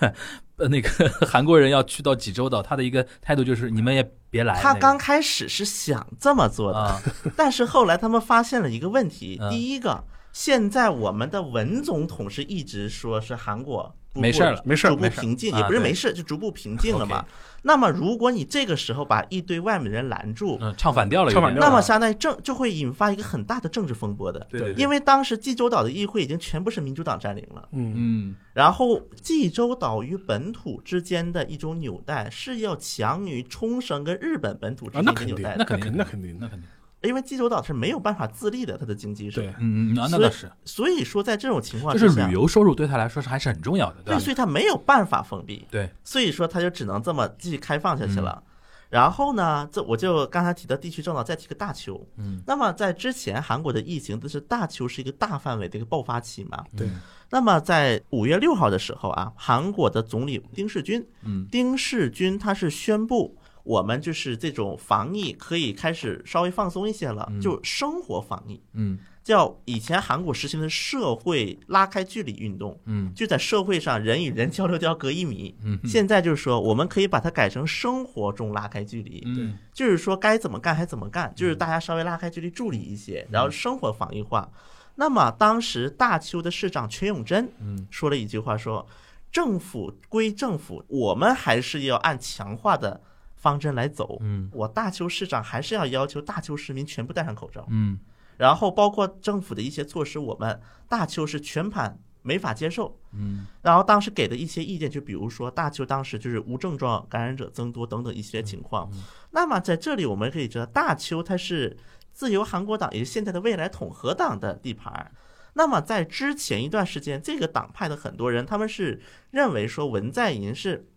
[0.57, 0.89] 呃那个
[1.27, 4.59] 韩国人要去到济州岛，他的一个态度就是你们也别来。
[4.61, 7.01] 他刚开始是想这么做的，啊，
[7.35, 9.37] 但是后来他们发现了一个问题。
[9.41, 17.25] 嗯第一个，现在我们的文总统是一直说是韩国没事了没事儿没事儿平静，也不是没事，就逐步平静了嘛。
[17.67, 21.67] 那么如果你这个时候把一堆外面的人拦住，嗯，唱反调了，唱反调了。
[21.67, 24.45] 那么相当于政就会引发一个很大的政治风波的。
[24.51, 24.79] 对对，对。
[24.79, 28.35] 因为当时济州岛的议会已经全部是民主党占领了，嗯，嗯。
[28.53, 36.69] 然后济州岛与本土之间的一种纽带是要强于冲绳跟日本本土之啊，间那肯定，的纽带的，那肯定那肯定的，那肯定，
[37.05, 39.41] 因为济州岛是没有办法自立的，它的经济是。
[39.41, 48.43] 对，嗯嗯啊，那倒是，所以说在这种情况之下，就是旅游收入对他来说是还是很重要的，对，所以他没有办法封闭，对，所以说他就只能这么继续开放下去了。
[48.45, 48.51] 嗯
[48.87, 52.07] 然后呢，这我就刚才提到地区政党，再提个大邱。
[52.17, 56.63] 嗯，那么在之前韩国的疫情，就是大邱是一个大范围的一个爆发期嘛。
[56.77, 56.87] 对，
[57.31, 63.35] 那么在五月六号的时候啊，韩国的总理丁世军，嗯，丁世军他是宣布。
[63.65, 68.97] 我们就是这种防疫可以开始稍微放松一些了，就生活防疫，嗯。
[69.23, 73.11] 叫以前韩国实行的社会拉开距离运动，嗯。
[73.15, 75.55] 就在社会上人与人交流都要隔一米。
[75.63, 79.57] 嗯现在就是说，我们可以把它改成生活中拉开距离，嗯。
[79.73, 84.47] 就是说该怎么干还怎么干，就是大家稍微拉开距离助理一些，然后生活防疫化。
[84.93, 87.87] 那么当时大邱的市长全永贞嗯。
[87.89, 88.87] 说了一句话说
[89.33, 93.01] ：“政府归政府，我们还是要按强化的
[93.45, 94.17] 方针来走。
[94.21, 97.63] 嗯我大邱市长还是要要求大邱市民全部戴上口罩。
[97.69, 97.99] 嗯
[98.37, 102.99] 然后包括政府的一些措施，我们大邱是全盘没法接受。
[103.13, 108.89] 嗯然后当时给的一些意见，就比如说大邱当时就是无症状感染者增多等等一些情况。
[109.29, 111.77] 那么在这里我们可以知道，大邱它是
[112.11, 115.11] 自由韩国党，也是现在的未来统合党的地盘。
[115.57, 118.99] 那么在之前一段时间，这个党派的很多人他们是
[119.31, 120.89] 认为说文在寅是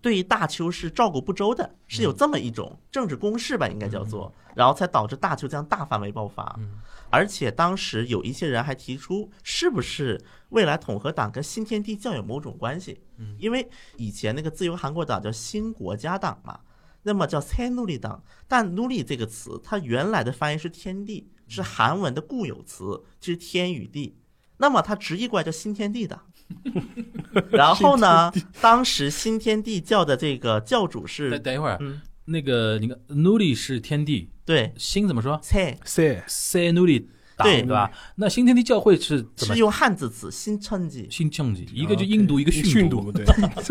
[0.00, 6.58] 对于大邱是照顾不周的，是有这么一种政治攻势吧，应该叫做，然后才导致大邱这样大范围爆发。
[7.08, 13.00] 而且当时有一些人还提出，是不是未来统合党跟新天地教有某种关系？
[13.38, 16.60] 因为以前那个自由韩国党叫新国家党嘛，
[17.02, 24.16] 那么叫塞努利党，但努利这个词它原来的翻译是天地，是韩文的固有词，就是天与地。
[24.58, 26.20] 那么它直译过来叫新天地党。
[27.50, 37.06] 然后呢，当时新天地教的这个教主是等一会儿，嗯那个你看 Nuli 是天地，对新怎么说？C，C？Se Nuli
[37.36, 37.90] 党对对吧？
[38.16, 41.06] 那新天地教会是怎么是用汉字词新称记。
[41.10, 41.68] 新政绩？
[41.72, 43.24] 一个就印度，一个训训读，对，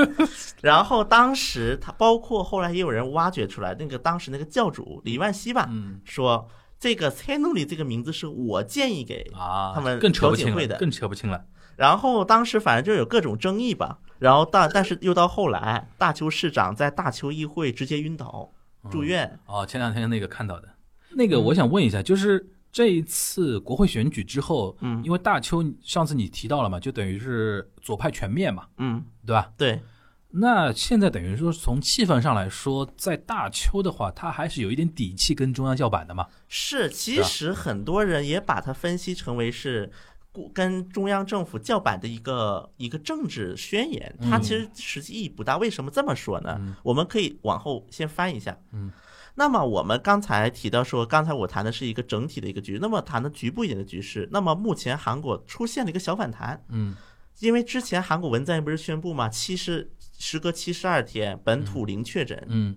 [0.63, 6.47] 然后当时他包括后来也有人挖掘出来，那个当时那个教主李万熙吧，嗯说
[6.79, 11.43] 这个塞努里这个名字是我建议给啊，他们更扯不清了，调解会的更扯不清了。
[11.75, 18.49] 然后当时反正就有各种争议吧，然后但但是又到后来，大邱市长在大邱议会直接晕倒
[18.89, 20.69] 住院，哦，前两天那个看到的，
[21.11, 29.51] 那个我想问一下，就是这一次国会选举之后，嗯因为大邱上次你提到了嘛，就等于是左派全面嘛，嗯，对吧？
[29.57, 29.81] 对，
[30.29, 36.27] 那现在等于说从气氛上来说，在大邱的话，他还是有一点底气跟中央叫板的嘛。
[36.47, 39.91] 是，其实很多人也把它分析成为是。
[40.35, 45.57] 故跟中央政府叫板的一个一个政治宣言，它其实实际意义不大。
[45.57, 46.59] 为什么这么说呢？
[46.83, 48.57] 我们可以往后先翻一下。
[48.73, 48.91] 嗯，
[49.35, 54.27] 那么我们刚才提到说，刚才我谈的是一个整体的一个局，那么谈的局部一点的局势。
[54.33, 56.95] 那么目前韩国出现了一个小反弹，嗯
[57.39, 62.75] 因为之前韩国文在寅不是宣布嘛，七十时隔七十二天本土零确诊，嗯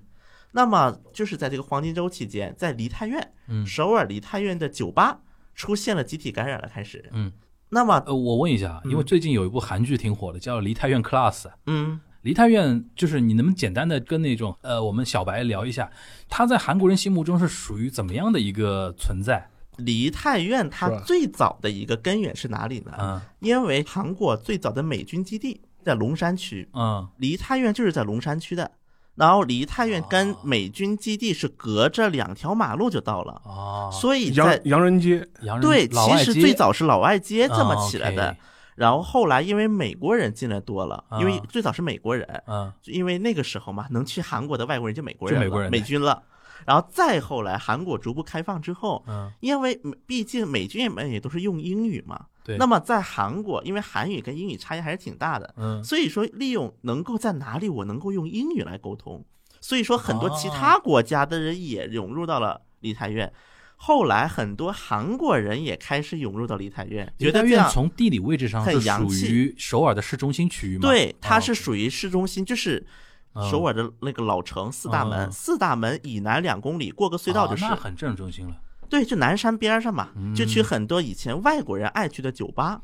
[0.52, 5.20] 那么就是在这个黄金周期间，在梨泰院，嗯首尔梨泰院的酒吧
[5.54, 7.08] 出现了集体感染了，开始。
[7.12, 7.32] 嗯。
[7.70, 11.42] 那么，呃，我问一下，因为最近有一部韩剧挺火的，叫《梨泰院 Class》。
[11.66, 15.90] 嗯，梨泰院就是你能不能简单的跟那种呃我们小白聊一下，
[16.28, 19.48] 他在韩国人心目中是属于怎么样的一个存在？
[19.76, 22.92] 梨泰院它最早的一个根源是哪里呢？
[22.98, 28.70] 嗯因为韩国最早的美军基地在龙山区，嗯梨泰院就是在龙山区的。
[29.18, 38.36] 然后离太原跟美军基地是隔着两条马路就到了，哦，所以在洋洋人街，洋人对，其实最早是老外街这么哦起来的。
[38.76, 42.72] 然后后来因为美国人进来多了，因为啊最早是美国人，嗯。
[42.84, 45.68] 因为那个时候嘛，能去韩国的外国人就美国人了，就美国人。
[45.68, 46.22] 美军了。
[46.64, 59.22] 然后再后来，韩国逐步开放之后，嗯，因为毕竟美军们也都是用英语嘛，对，那么在韩国，因为韩语跟英语差异还是挺大的，嗯所以说利用能够在哪里我能够用英语来沟通，
[59.60, 63.30] 所以说很多其哦他国家的人也涌入到了梨泰院。
[63.76, 70.80] 后来很多韩国人也开始涌入到梨泰院，觉梨泰院从地理位置上很是属洋气于首尔的市中心区域吗？
[70.80, 72.84] 对，它哦是属于市中心，就是
[73.34, 77.66] 嗯首尔的那个老城四大门，嗯四大门以南两公里过个隧道就是。
[77.66, 78.56] 很正中心了。
[78.88, 82.80] 对，就南山边上嘛，就去很多以前外国人爱去的酒吧。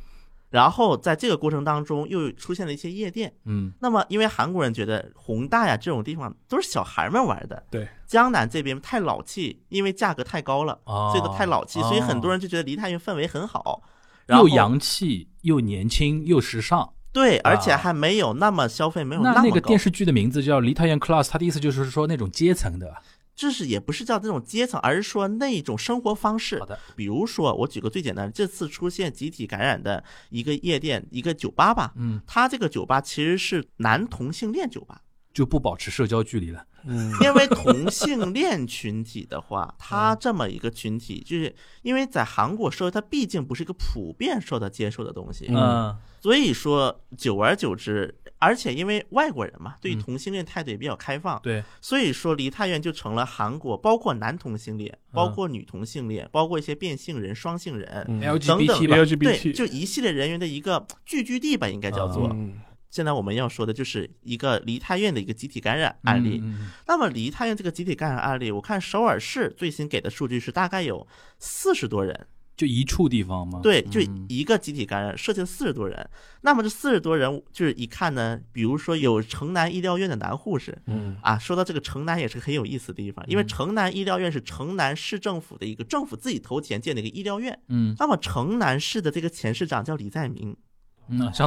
[0.50, 3.32] 然后在这个过程当中，又出现了一些夜店。
[3.44, 13.82] 嗯那么，因为韩国人觉得宏大呀这种地方都是小孩们玩的，对，江南这边太老气，因为价格太高了，哦所以都太老气，哦所以很多人就觉得梨泰院氛围很好，
[14.26, 16.88] 然后又洋气又年轻又时尚。
[17.12, 22.92] 对，而且啊还没有那么消费没有那么高那个电视剧的名字叫《梨泰院 Class》，它的意思就是说那种阶层的。
[23.34, 26.58] 就是也不是叫那种阶层，而是说那种生活方式。
[26.60, 35.00] 好的，比如说，我举个最简单的，这次出现集体感染的一个夜店，一个酒吧吧，嗯，它这个酒吧其实是男同性恋酒吧，
[35.32, 36.64] 就不保持社交距离了。
[36.86, 45.96] 嗯，因为同性恋群体的话， 它这么一个群体，就是因为在韩国社会，它毕竟不是一个普遍受到接受的东西，嗯嗯。
[46.20, 48.14] 所以说久而久之，
[48.44, 58.04] 而且因为外国人嘛，对同性恋态度也比较开放，对，所以说梨泰院就成了韩国包括男同性恋、包括女同性恋、包括一些变性人、双性人。
[58.08, 58.20] 嗯。
[58.20, 62.28] LGBT 吧，对就一系列人员的一个聚居地吧，应该叫做。
[62.32, 62.60] 嗯。
[62.90, 66.40] 现在我们要说的就是一个梨泰院的一个集体感染案例。
[66.86, 71.04] 那么梨泰院这个集体感染案例，我看首尔市最新给的数据是大概有
[71.40, 72.26] 四十多人，
[72.57, 73.61] 就一处地方吗？
[73.63, 76.09] 对，就嗯一个集体感染，涉及了四十多人。
[76.42, 80.77] 那么这四十多人，就是一看呢，比如说有城南医疗院的男护士。
[80.87, 87.59] 嗯啊，说到这个城南也是很有意思的地方，因为城南医疗院是城南市政府的一个政府自己投钱建的一个医疗院。
[87.69, 90.57] 嗯那么城南市的这个前市长叫李在明，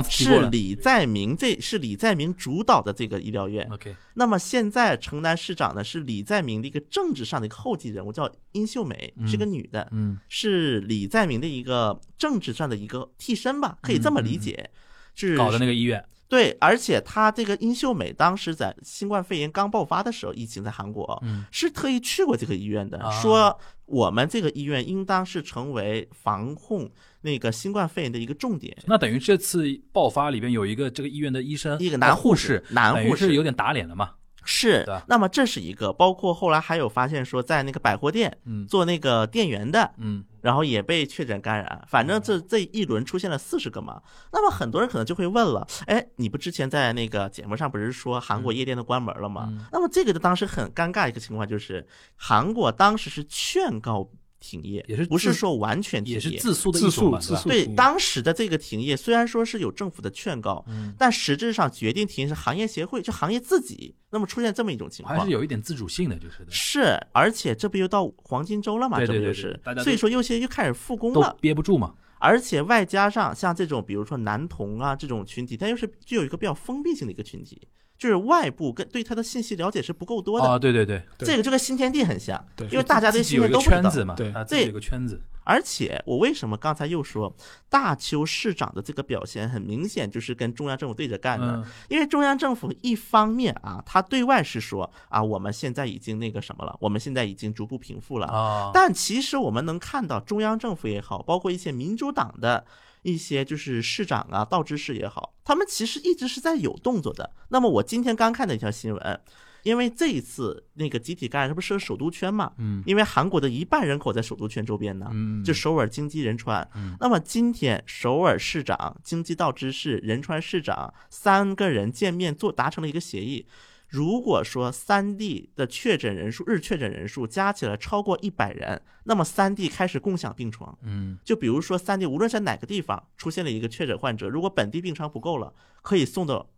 [0.10, 3.68] 是李在明，这是李在明主导的这个医疗院。
[3.72, 10.20] OK，那么现在城南市长呢是李在明的一个政治上的一个后继人物，叫殷秀美，是个女的，嗯。
[10.30, 14.70] 是李在明的一个政治上的一个替身吧，可以这么理解。
[15.16, 26.90] 是搞的那个医院，对，而且他这个殷秀美当时在新冠肺炎刚爆发的时候，疫情在韩国，嗯是特意去过这个医院的，啊说我们这个医院应当是成为防控
[27.22, 28.78] 那个新冠肺炎的一个重点。
[28.86, 34.12] 那等于这次爆发里边有一个这个医院的医生，一个男护护士男护士有点打脸了嘛？
[34.50, 38.66] 是，那么这是一个，包括后来还有发现说，在那个百货店嗯。
[38.66, 40.24] 做那个店员的，嗯。
[40.42, 44.02] 然后也被确诊感染，反正这这一轮出现了四十个嘛。
[44.32, 49.50] 那么很多人可能就会问了，哎，你不之前在那个节目上不是说韩国夜店都关门了吗？
[49.52, 49.66] 嗯。
[49.74, 51.86] 那么这个就当时很尴尬一个情况就是，
[52.16, 54.10] 韩国当时是劝告
[54.40, 56.16] 停业，也是不是说完全停业？
[56.16, 57.50] 也是自诉的一自诉自诉？
[57.50, 63.96] 对当时的这个停业，虽然说是有政府的劝告，嗯但实质上决定停业是行业协会，就行业自己。
[64.10, 68.98] 那么出现这么一种情况，还是有一点自主性的，就是的，是，而且这不又到黄金周了嘛？
[68.98, 71.94] 对对对这不就是所以说有些又开始复工了，憋不住嘛。
[72.20, 77.68] 而且外加上像这种，比如说男童啊这种群体，它又是具有一个比较封闭性的一个群体，
[77.98, 80.48] 就是外部跟对他的信息了解是不够多的。
[80.48, 83.82] 啊，对对对，对这个就跟新天地很像，对因为大家对新天地都不知道。
[83.82, 87.36] 圈子嘛，对啊，自己有个圈子，而且我为什么刚才又说
[87.70, 91.64] 大邱市长的这个表现很明显就是跟中央政府对着干呢？
[91.66, 98.28] 嗯因为中央政府一方面啊，他对外是说啊，我们现在已经那个什么了，我们现在已经逐步平复了。
[98.28, 102.66] 啊，但其实我们能看到，中央政府也好，包括一些民主党的
[103.08, 107.34] 一些就是市长啊、道知事也好，他们其实一直是在有动作的。
[107.48, 109.22] 那么我今天刚看的一条新闻，
[109.64, 112.52] 因为这一次那个集体感染，这不是设首都圈嘛？
[112.58, 116.70] 嗯因为韩国的一半人口在首都圈周边呢，嗯，就首尔、京畿、仁川。
[116.76, 123.48] 嗯那么今天首尔市长、京畿道知事、仁川市长三个人见面做达成了一个协议。
[123.88, 130.78] 如果说三地的确诊人数日确诊人数加起来超过一百人，那么三地开始共享病床。
[130.82, 136.50] 嗯就比如说三地无论在哪个地方出现了一个确诊患者，如果本地病床不够了，可以送到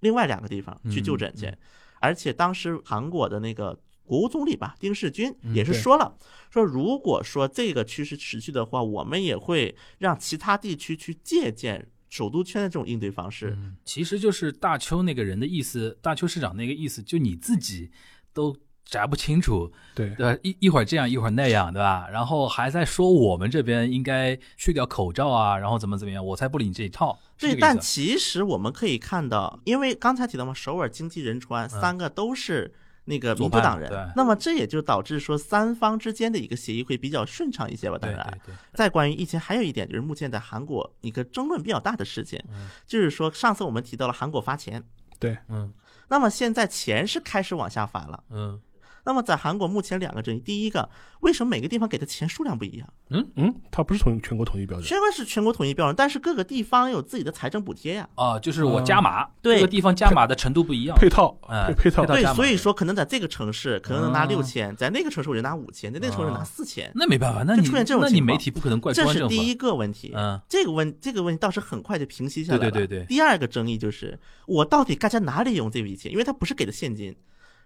[0.00, 1.46] 另外两个地方去就诊去。
[1.46, 1.58] 嗯
[1.98, 6.18] 而且当时韩国的那个国务总理吧，丁世军嗯也是说了，
[6.50, 13.56] 说如果说这个趋势持续的话，我们也会让其他地区去借鉴首都圈的这种应对方式。
[13.56, 17.90] 嗯，其实就是大邱那个人的意思，大邱市长那个意思，就你自己
[18.32, 20.40] 都摘不清楚，对对吧？
[20.42, 22.08] 一一会儿这样，一会儿那样，对吧？
[22.08, 27.18] 然后还在说我们这边应该去掉口罩啊，然后怎么怎么样，我才不理你这一套。
[27.38, 32.72] 对，但其实我们可以看到，因为刚才提到嘛，首尔、经济、仁川三个都是
[33.06, 37.96] 那个民主党人，那么这也就导致说三方之间的一个协议会比较顺畅一些吧。
[37.98, 38.40] 当然，
[38.74, 42.68] 再关于疫情，还有一点就是目前在韩国一个争论比较大的事情，嗯。
[42.86, 44.82] 就是说上次我们提到了韩国发钱，
[45.18, 45.72] 对，嗯。
[46.08, 48.22] 那么现在钱是开始往下发了。
[48.30, 48.60] 嗯
[49.06, 50.90] 那么在韩国目前两个争议，第一个，
[51.20, 52.88] 为什么每个地方给的钱数量不一样？
[53.10, 58.08] 嗯嗯，它不是统全国统一标准，虽然是全国统一标准，但是各个地方有自己的财政补贴呀。
[58.16, 60.96] 啊，就是我加码，对各个地方加码的程度不一样。
[60.98, 68.92] 配套哎配配套对所以说可能在这个城市可能能拿啊六千，在那个城市我就拿五千，在那个城市拿啊四千，那没办法，那你就出现这种情况那你媒体不可能怪。
[68.92, 70.12] 这是第一个问题。
[70.16, 72.70] 嗯这个问这个问题倒是很快就平息下来了。
[72.70, 76.10] 对对对对第二个争议就是我到底该在哪里用这笔钱？
[76.10, 77.14] 因为它不是给的现金，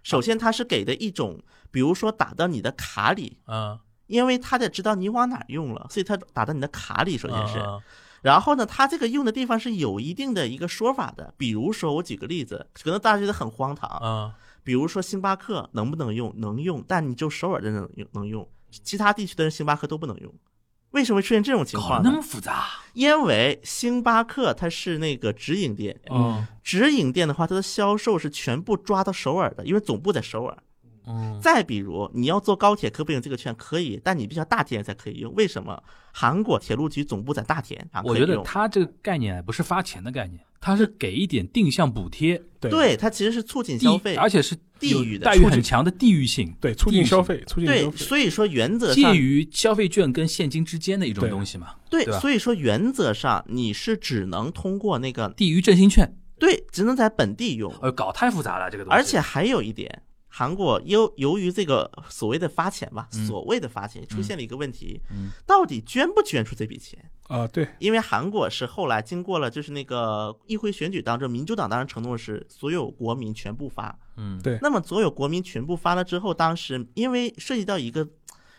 [0.03, 1.39] 首先它是给的一种，
[1.71, 7.59] 比如说打到你的卡里，嗯，因为他得知道你往哪儿用了，所以他打到你的卡里，首先是。
[7.59, 7.81] 嗯
[8.21, 14.31] 然后呢，他这个用的地方是有一定的一个说法的，比如说我举个例子，可能大家觉得很荒唐，嗯
[14.63, 16.31] 比如说星巴克能不能用？
[16.37, 20.31] 能用，但你就首尔的人能用，能用，其他地区的人星巴克都不能用。
[20.91, 22.11] 为什么会出现这种情况呢？
[22.11, 30.57] 么复杂，因为星巴克它是那个直营店，嗯直营店的话，它的销售是全部抓到首尔的，因为总部在首尔。
[31.07, 33.53] 嗯再比如，你要坐高铁可不可以用这个券？
[33.55, 35.33] 可以，但你必须要大田才可以用。
[35.35, 35.81] 为什么？
[36.13, 51.75] 韩国铁路局总部在大田，啊我觉得它这个概念不是发钱的概念，它是给一点定向补贴，对对它其实是促进消费，而且是地域的待遇很强的地域性，对，促进消费，促进消对，所以说原则上介于消费券跟现金之间的一种东西嘛。
[51.89, 58.97] 对对，所以说原则上你是只能通过那个地域振兴券，对，只能在本地用，呃，搞太复杂了这个东西。
[58.97, 63.27] 而且还有一点，韩国由由于这个所谓的发钱吧，嗯。
[63.27, 65.29] 所谓的发钱出现了一个问题，嗯。
[65.45, 67.11] 到底捐不捐出这笔钱？
[67.27, 74.41] 啊，对，因为韩国是后来经过了就是那个议会选举当中，民主党当然承诺是所有国民全部发，嗯。
[74.41, 74.57] 对。
[74.61, 78.07] 那么所有国民全部发了之后，当时因为涉及到一个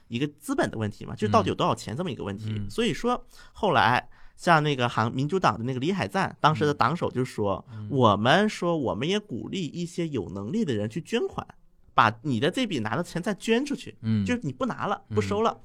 [0.08, 2.68] 一个资本的问题嘛，就是到底有多少钱这么一个问题，嗯。
[2.70, 4.06] 所以说后来
[4.36, 11.46] 像那个韩民主党的那个李海赞，当嗯时的党首就说，我们说我们也鼓励一些有能力的人去捐款，
[11.94, 15.60] 把你的这笔拿的钱再捐出去，嗯，就是你不拿了，不收了。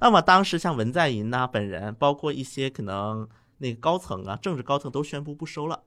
[0.00, 3.28] 那么当时像文在寅呐、本人，包括一些可能
[3.58, 5.82] 那个高层啊、政治高层都宣布不收了。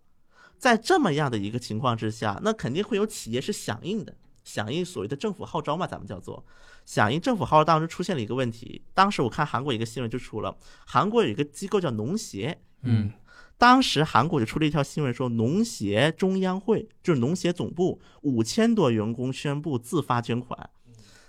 [0.58, 6.46] 在这么样的一个情况之下，那肯定会有企业是响应的，响应所谓的政府号召嘛，咱们叫做
[6.86, 7.66] 响应政府号召。
[7.66, 13.12] 当时出现了一个问题，当时我看韩国一个新闻就出了，韩国有一个机构叫农协，嗯
[13.64, 20.70] 当时韩国就出了一条新闻说，农协中央会就是农协总部五千多员工宣布自发捐款，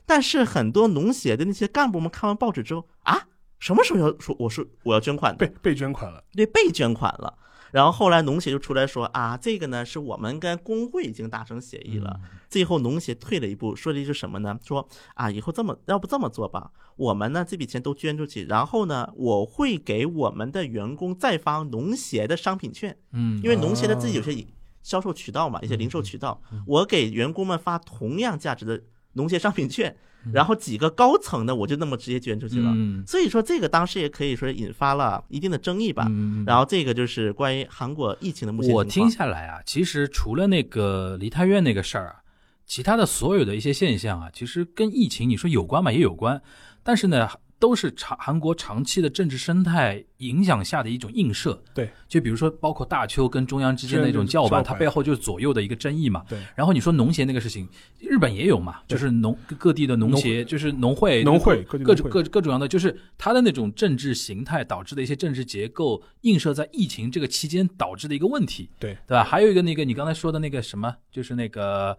[0.05, 3.29] 但是很多农协的那些干部们看完报纸之后啊，
[3.61, 5.47] 什么时候要说我说我要捐款的？
[5.47, 6.25] 被被捐款了。
[6.33, 7.39] 对，被捐款了。
[7.71, 12.19] 然后后来农协就出来说啊，这个呢是我们跟工会已经达成协议了。
[12.55, 14.57] 最后农协退了一步，说了一句什么呢？
[14.65, 24.47] 说啊，以后这么要不这么做吧，我们呢这笔钱都捐出去，然后呢我会给我们的员工再发农协的商品券，嗯，因为农协的自己有些
[24.85, 28.81] 销售渠道嘛，一些零售渠道，我给员工们发同样价值的
[29.15, 29.97] 农协商品券，
[30.33, 32.71] 然后几个高层的我就那么直接捐出去了。
[32.73, 36.07] 嗯所以说这个当时也可以说引发了一定的争议吧。
[36.09, 38.73] 嗯然后这个就是关于韩国疫情的目前。
[38.73, 42.23] 我听下来啊，其实除了那个梨泰院那个事儿啊，
[42.67, 46.41] 其他的所有的一些现象啊，其实跟疫情你说有关嘛，也有关，
[46.83, 51.63] 但是呢，都是长韩国长期的政治生态影响下的一种映射。
[51.73, 56.25] 对，就比如说包括大邱跟中央之间的一种叫板，它背后就是左右的一个争议嘛。
[56.29, 57.67] 对，然后你说农协那个事情，
[58.01, 62.11] 日本也有嘛，就是农各地的农协，就是农会、农会各各地农会。
[62.11, 68.99] 各各各种样的，就是它的那种政治形态导致的一些政治结构映射在疫情这个期间导致的一个问题，对。
[69.07, 69.25] 对吧？
[69.25, 71.97] 还有一个那个你刚才说的那个什么，就是那个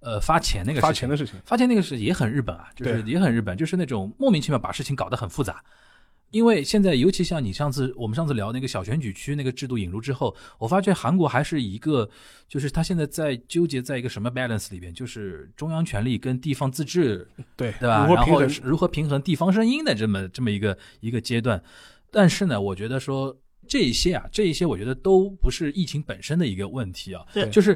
[0.00, 5.62] 呃发钱那个事情发钱的事情，发钱那个是也很日本啊，就是也很日本，就是那种莫名其妙把事情搞得很复杂。
[6.30, 12.06] 因为现在，尤其像你上次我们上次聊那个小选举区那个制度引入之后，我发觉韩国还是一个，
[12.46, 17.26] 就是他现在在纠结在一个什么 balance 里边，就是中央权力跟地方自治，
[17.56, 18.06] 对对吧？
[18.06, 21.62] 然后如何平衡地方声音的这么这么一个一个阶段。
[22.10, 23.34] 但是呢，我觉得说
[23.66, 27.74] 这一些啊，这一些我觉得都不是疫情本身的一个问题啊，对就是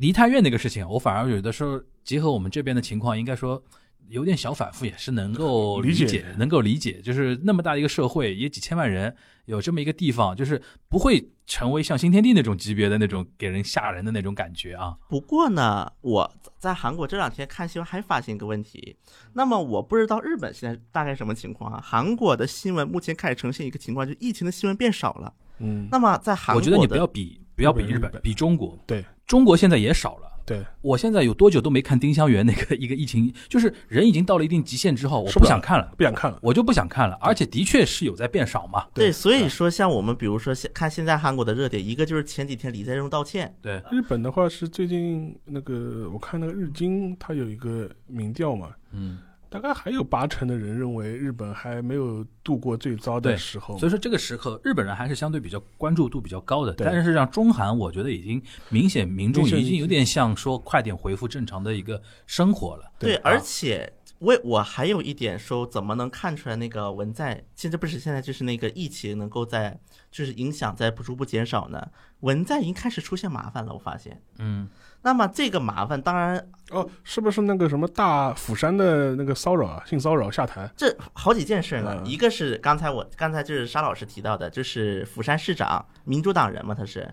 [0.00, 3.62] 梨泰院那个事情，我反而有的时候结合我们这边的情况，应该说
[4.08, 7.02] 有点小反复，也是能够理解解，能够理解。
[7.02, 14.96] 就是那么大的一个社会，也几千万人，有这么一个地方，就是不会成为像新天地那种级别的那种给人吓人的那种感觉啊。
[15.10, 18.96] 不过呢，我在韩国这两天看新闻还发现一个问题，
[19.34, 21.80] 那么我不知道日本现在大概什么情况啊？
[21.84, 25.34] 韩国的新闻目前开始呈现一个情况，就是疫情的新闻变少了。
[25.58, 29.04] 嗯，那么在韩国，我觉得你不要比不要比日本日本，比中国，对。
[29.26, 30.28] 中国现在也少了。
[30.46, 36.38] 对，我现在有多久都没看丁香园那个一个疫情，就是人已经到了一定极限之后，我不想看了，不想看了。
[36.42, 38.86] 我就不想看了，而且的确是有在变少嘛。
[38.92, 49.18] 对，所以说像我们比如说现看现在韩国的热点，一个就是前几天李在镕道歉，对，日本的话是最近那个，我看那个日经它有一个民调嘛，嗯，
[49.50, 53.76] 大概还有八成的人认为日本还没有度过最糟的时候。
[53.76, 62.90] 所以说这个时刻日本人还是相对比较关注度比较高的，但是让中韩我觉得已经明显民众已经有点像说快点恢复正常的一个生活了。
[62.98, 69.80] 对，啊而且我我还有一点说，怎么能看出来那个文在现在不是现在就是那个疫情能够在
[70.10, 71.88] 就是影响在逐步减少呢？
[72.20, 74.22] 文在已经开始出现麻烦了，我发现。
[74.38, 74.68] 嗯，
[75.02, 76.36] 那么这个麻烦，当然
[76.70, 80.70] 哦，是不是那个什么大釜山的那个骚扰啊，性骚扰下台？
[80.76, 82.06] 这好几件事呢，嗯。
[82.06, 87.08] 一个是刚才我刚才就是沙老师提到的，就是釜山市长民主党人嘛，他是，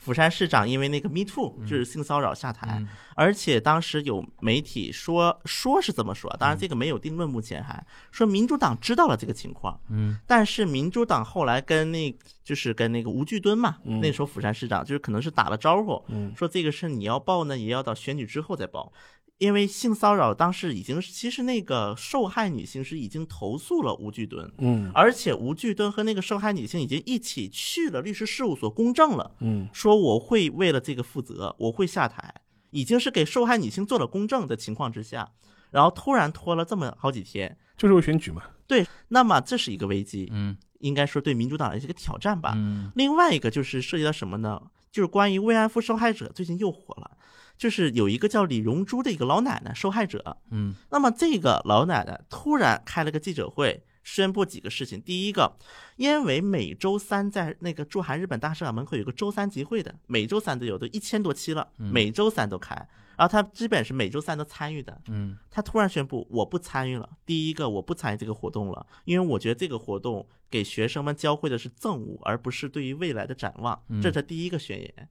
[0.00, 2.88] 釜山市长因为那个 Me Too 就是性骚扰下台，嗯。
[3.14, 10.18] 而且当时有媒体说说是这么说，当然这个没有定论，目前还说民主党知道了这个情况，嗯。
[10.26, 14.00] 但是民主党后来跟那就是跟那个吴巨敦嘛，嗯。
[14.00, 16.32] 那时候釜山市长就是可能是打了招呼，嗯。
[16.34, 18.92] 说这个事你要报呢，也要到选举之后再报。
[19.40, 32.34] 因为性骚扰当时已经，其实那个受害女性是已经投诉了吴巨敦，嗯而且吴巨敦和那个受害女性已经一起去了律师事务所公证了，嗯说我会为了这个负责，我会下台，
[32.70, 35.30] 已经是给受害女性做了公证的情况之下，
[35.70, 38.42] 然后突然拖了这么好几天，就是为选举嘛。
[38.66, 42.52] 对，那么这是一个危机，嗯应该说对民主党的一个挑战吧。
[42.56, 44.60] 嗯另外一个就是涉及到什么呢？
[44.92, 47.16] 就是关于慰安妇受害者最近又火了，
[47.60, 54.98] 就是有一个叫李荣珠的一个老奶奶受害者，嗯那么这个老奶奶突然开了个记者会，宣布几个事情。
[54.98, 55.58] 第一个，
[55.96, 62.74] 因为每周三在那个驻韩日本大使馆门口有个周三集会的，每周三都有，都一千多期了，每周三都开。
[63.18, 64.98] 然后他基本是每周三都参与的。
[65.08, 67.06] 嗯他突然宣布我不参与了。
[67.26, 75.08] 第一个，我不参与这个活动了，因为我觉得这个活动给学生们教会的是憎恶，而不是对于未来的展望，这是他第一个宣言。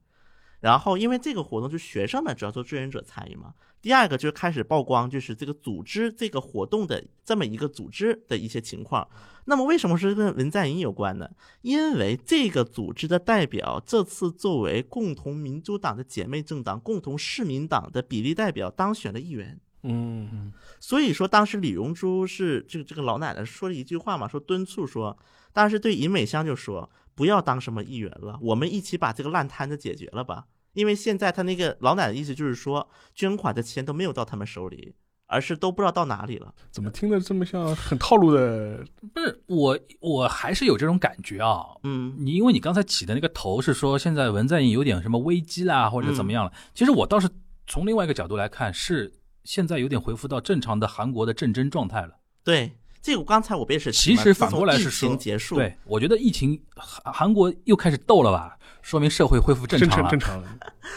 [0.60, 3.54] 然后，因为这个活动就是学生们主要做志愿者参与嘛。
[3.82, 9.08] 第二个就是开始曝光，就是这个组织这个活动的这么一个组织的一些情况。
[9.46, 11.28] 那么为什么是跟文在寅有关呢？
[11.62, 19.58] 因为这个组织的代表这次作为共同民主党的姐妹政党共同市民党的比例代表当选了议员。
[19.82, 25.16] 嗯所以说，当时李荣珠是这个这个老奶奶说了一句话嘛，说敦促说，
[25.52, 30.46] 当时对尹美香就说不要当什么议员了，我们一起把这个烂摊子解决了吧。
[30.72, 34.94] 因为现在他那个老奶奶的意思就是说，捐款的钱都没有到他们手里，
[35.26, 36.54] 而是都不知道到哪里了。
[36.70, 38.84] 怎么听着这么像很套路的？
[39.12, 41.66] 不是我，我还是有这种感觉啊。
[41.82, 46.52] 嗯你因为你刚才起的那个头是说现在文在寅有点什么危机啦，或者怎么样了？
[46.72, 47.28] 其实我倒是
[47.66, 52.20] 从另外一个角度来看，是现在有点恢复到正常的韩国的政争状态了。
[52.44, 60.42] 对，这个刚才我不也是其实反过来是说，情结束，对我觉得疫情韩韩国又开始斗了吧，说明社会恢复正常了，正常正常。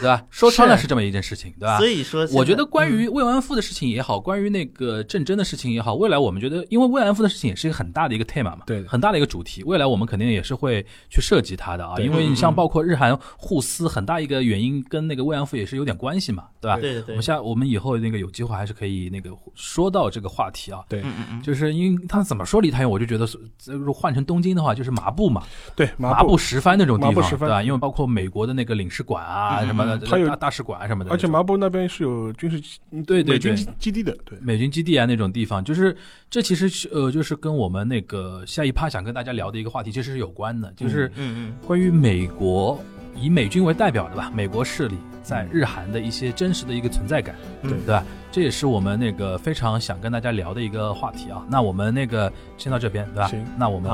[0.00, 0.24] 对吧？
[0.28, 1.78] 说穿了是是这么一件事情，对吧？
[1.78, 16.76] 所以说，我觉得关于嗯慰安妇的事情也好，关于那个政争的事情也好，未来我们觉得，因为慰安妇的事情也是一个很大的一个 tema 嘛，对很大的一个主题，未来我们肯定也是会去涉及它的啊，因为你像包括日韩互撕，很大一个原因跟那个慰安妇也是有点关系嘛，对吧？
[16.80, 20.80] 对对对我们，下我们以后那个有机会还是可以那个说到这个话题啊。
[20.88, 25.44] 对嗯嗯嗯，就是因为他怎么说离太远，我就觉得是，如果换成东京的话，就是麻布嘛，
[25.76, 27.62] 对，麻布布十番那种地方，对吧？
[27.62, 35.96] 因为包括美国的那个领事馆啊嗯什么的，嗯还有大大使馆啊什么的，而且麻布那边是有军事基对对对美军基基地的，对，美军基地啊那种地方，就是
[36.30, 42.80] 这其实是呃，就是跟我们那个下一趴想跟大家聊的一个话题其实是有关的，就是嗯嗯关于美国
[43.16, 48.04] 以美军为代表的吧，美国势力在日韩的一些真实的一个存在感，嗯对吧？
[48.32, 51.46] 这也是我们那个非常想跟大家聊的一个话题啊。
[51.48, 53.28] 那我们那个先到这边，对吧？
[53.28, 53.90] 行那我们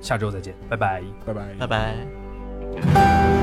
[0.00, 1.00] 下周再见，拜拜。
[1.24, 2.23] 拜拜拜拜。
[2.74, 3.33] Thank you.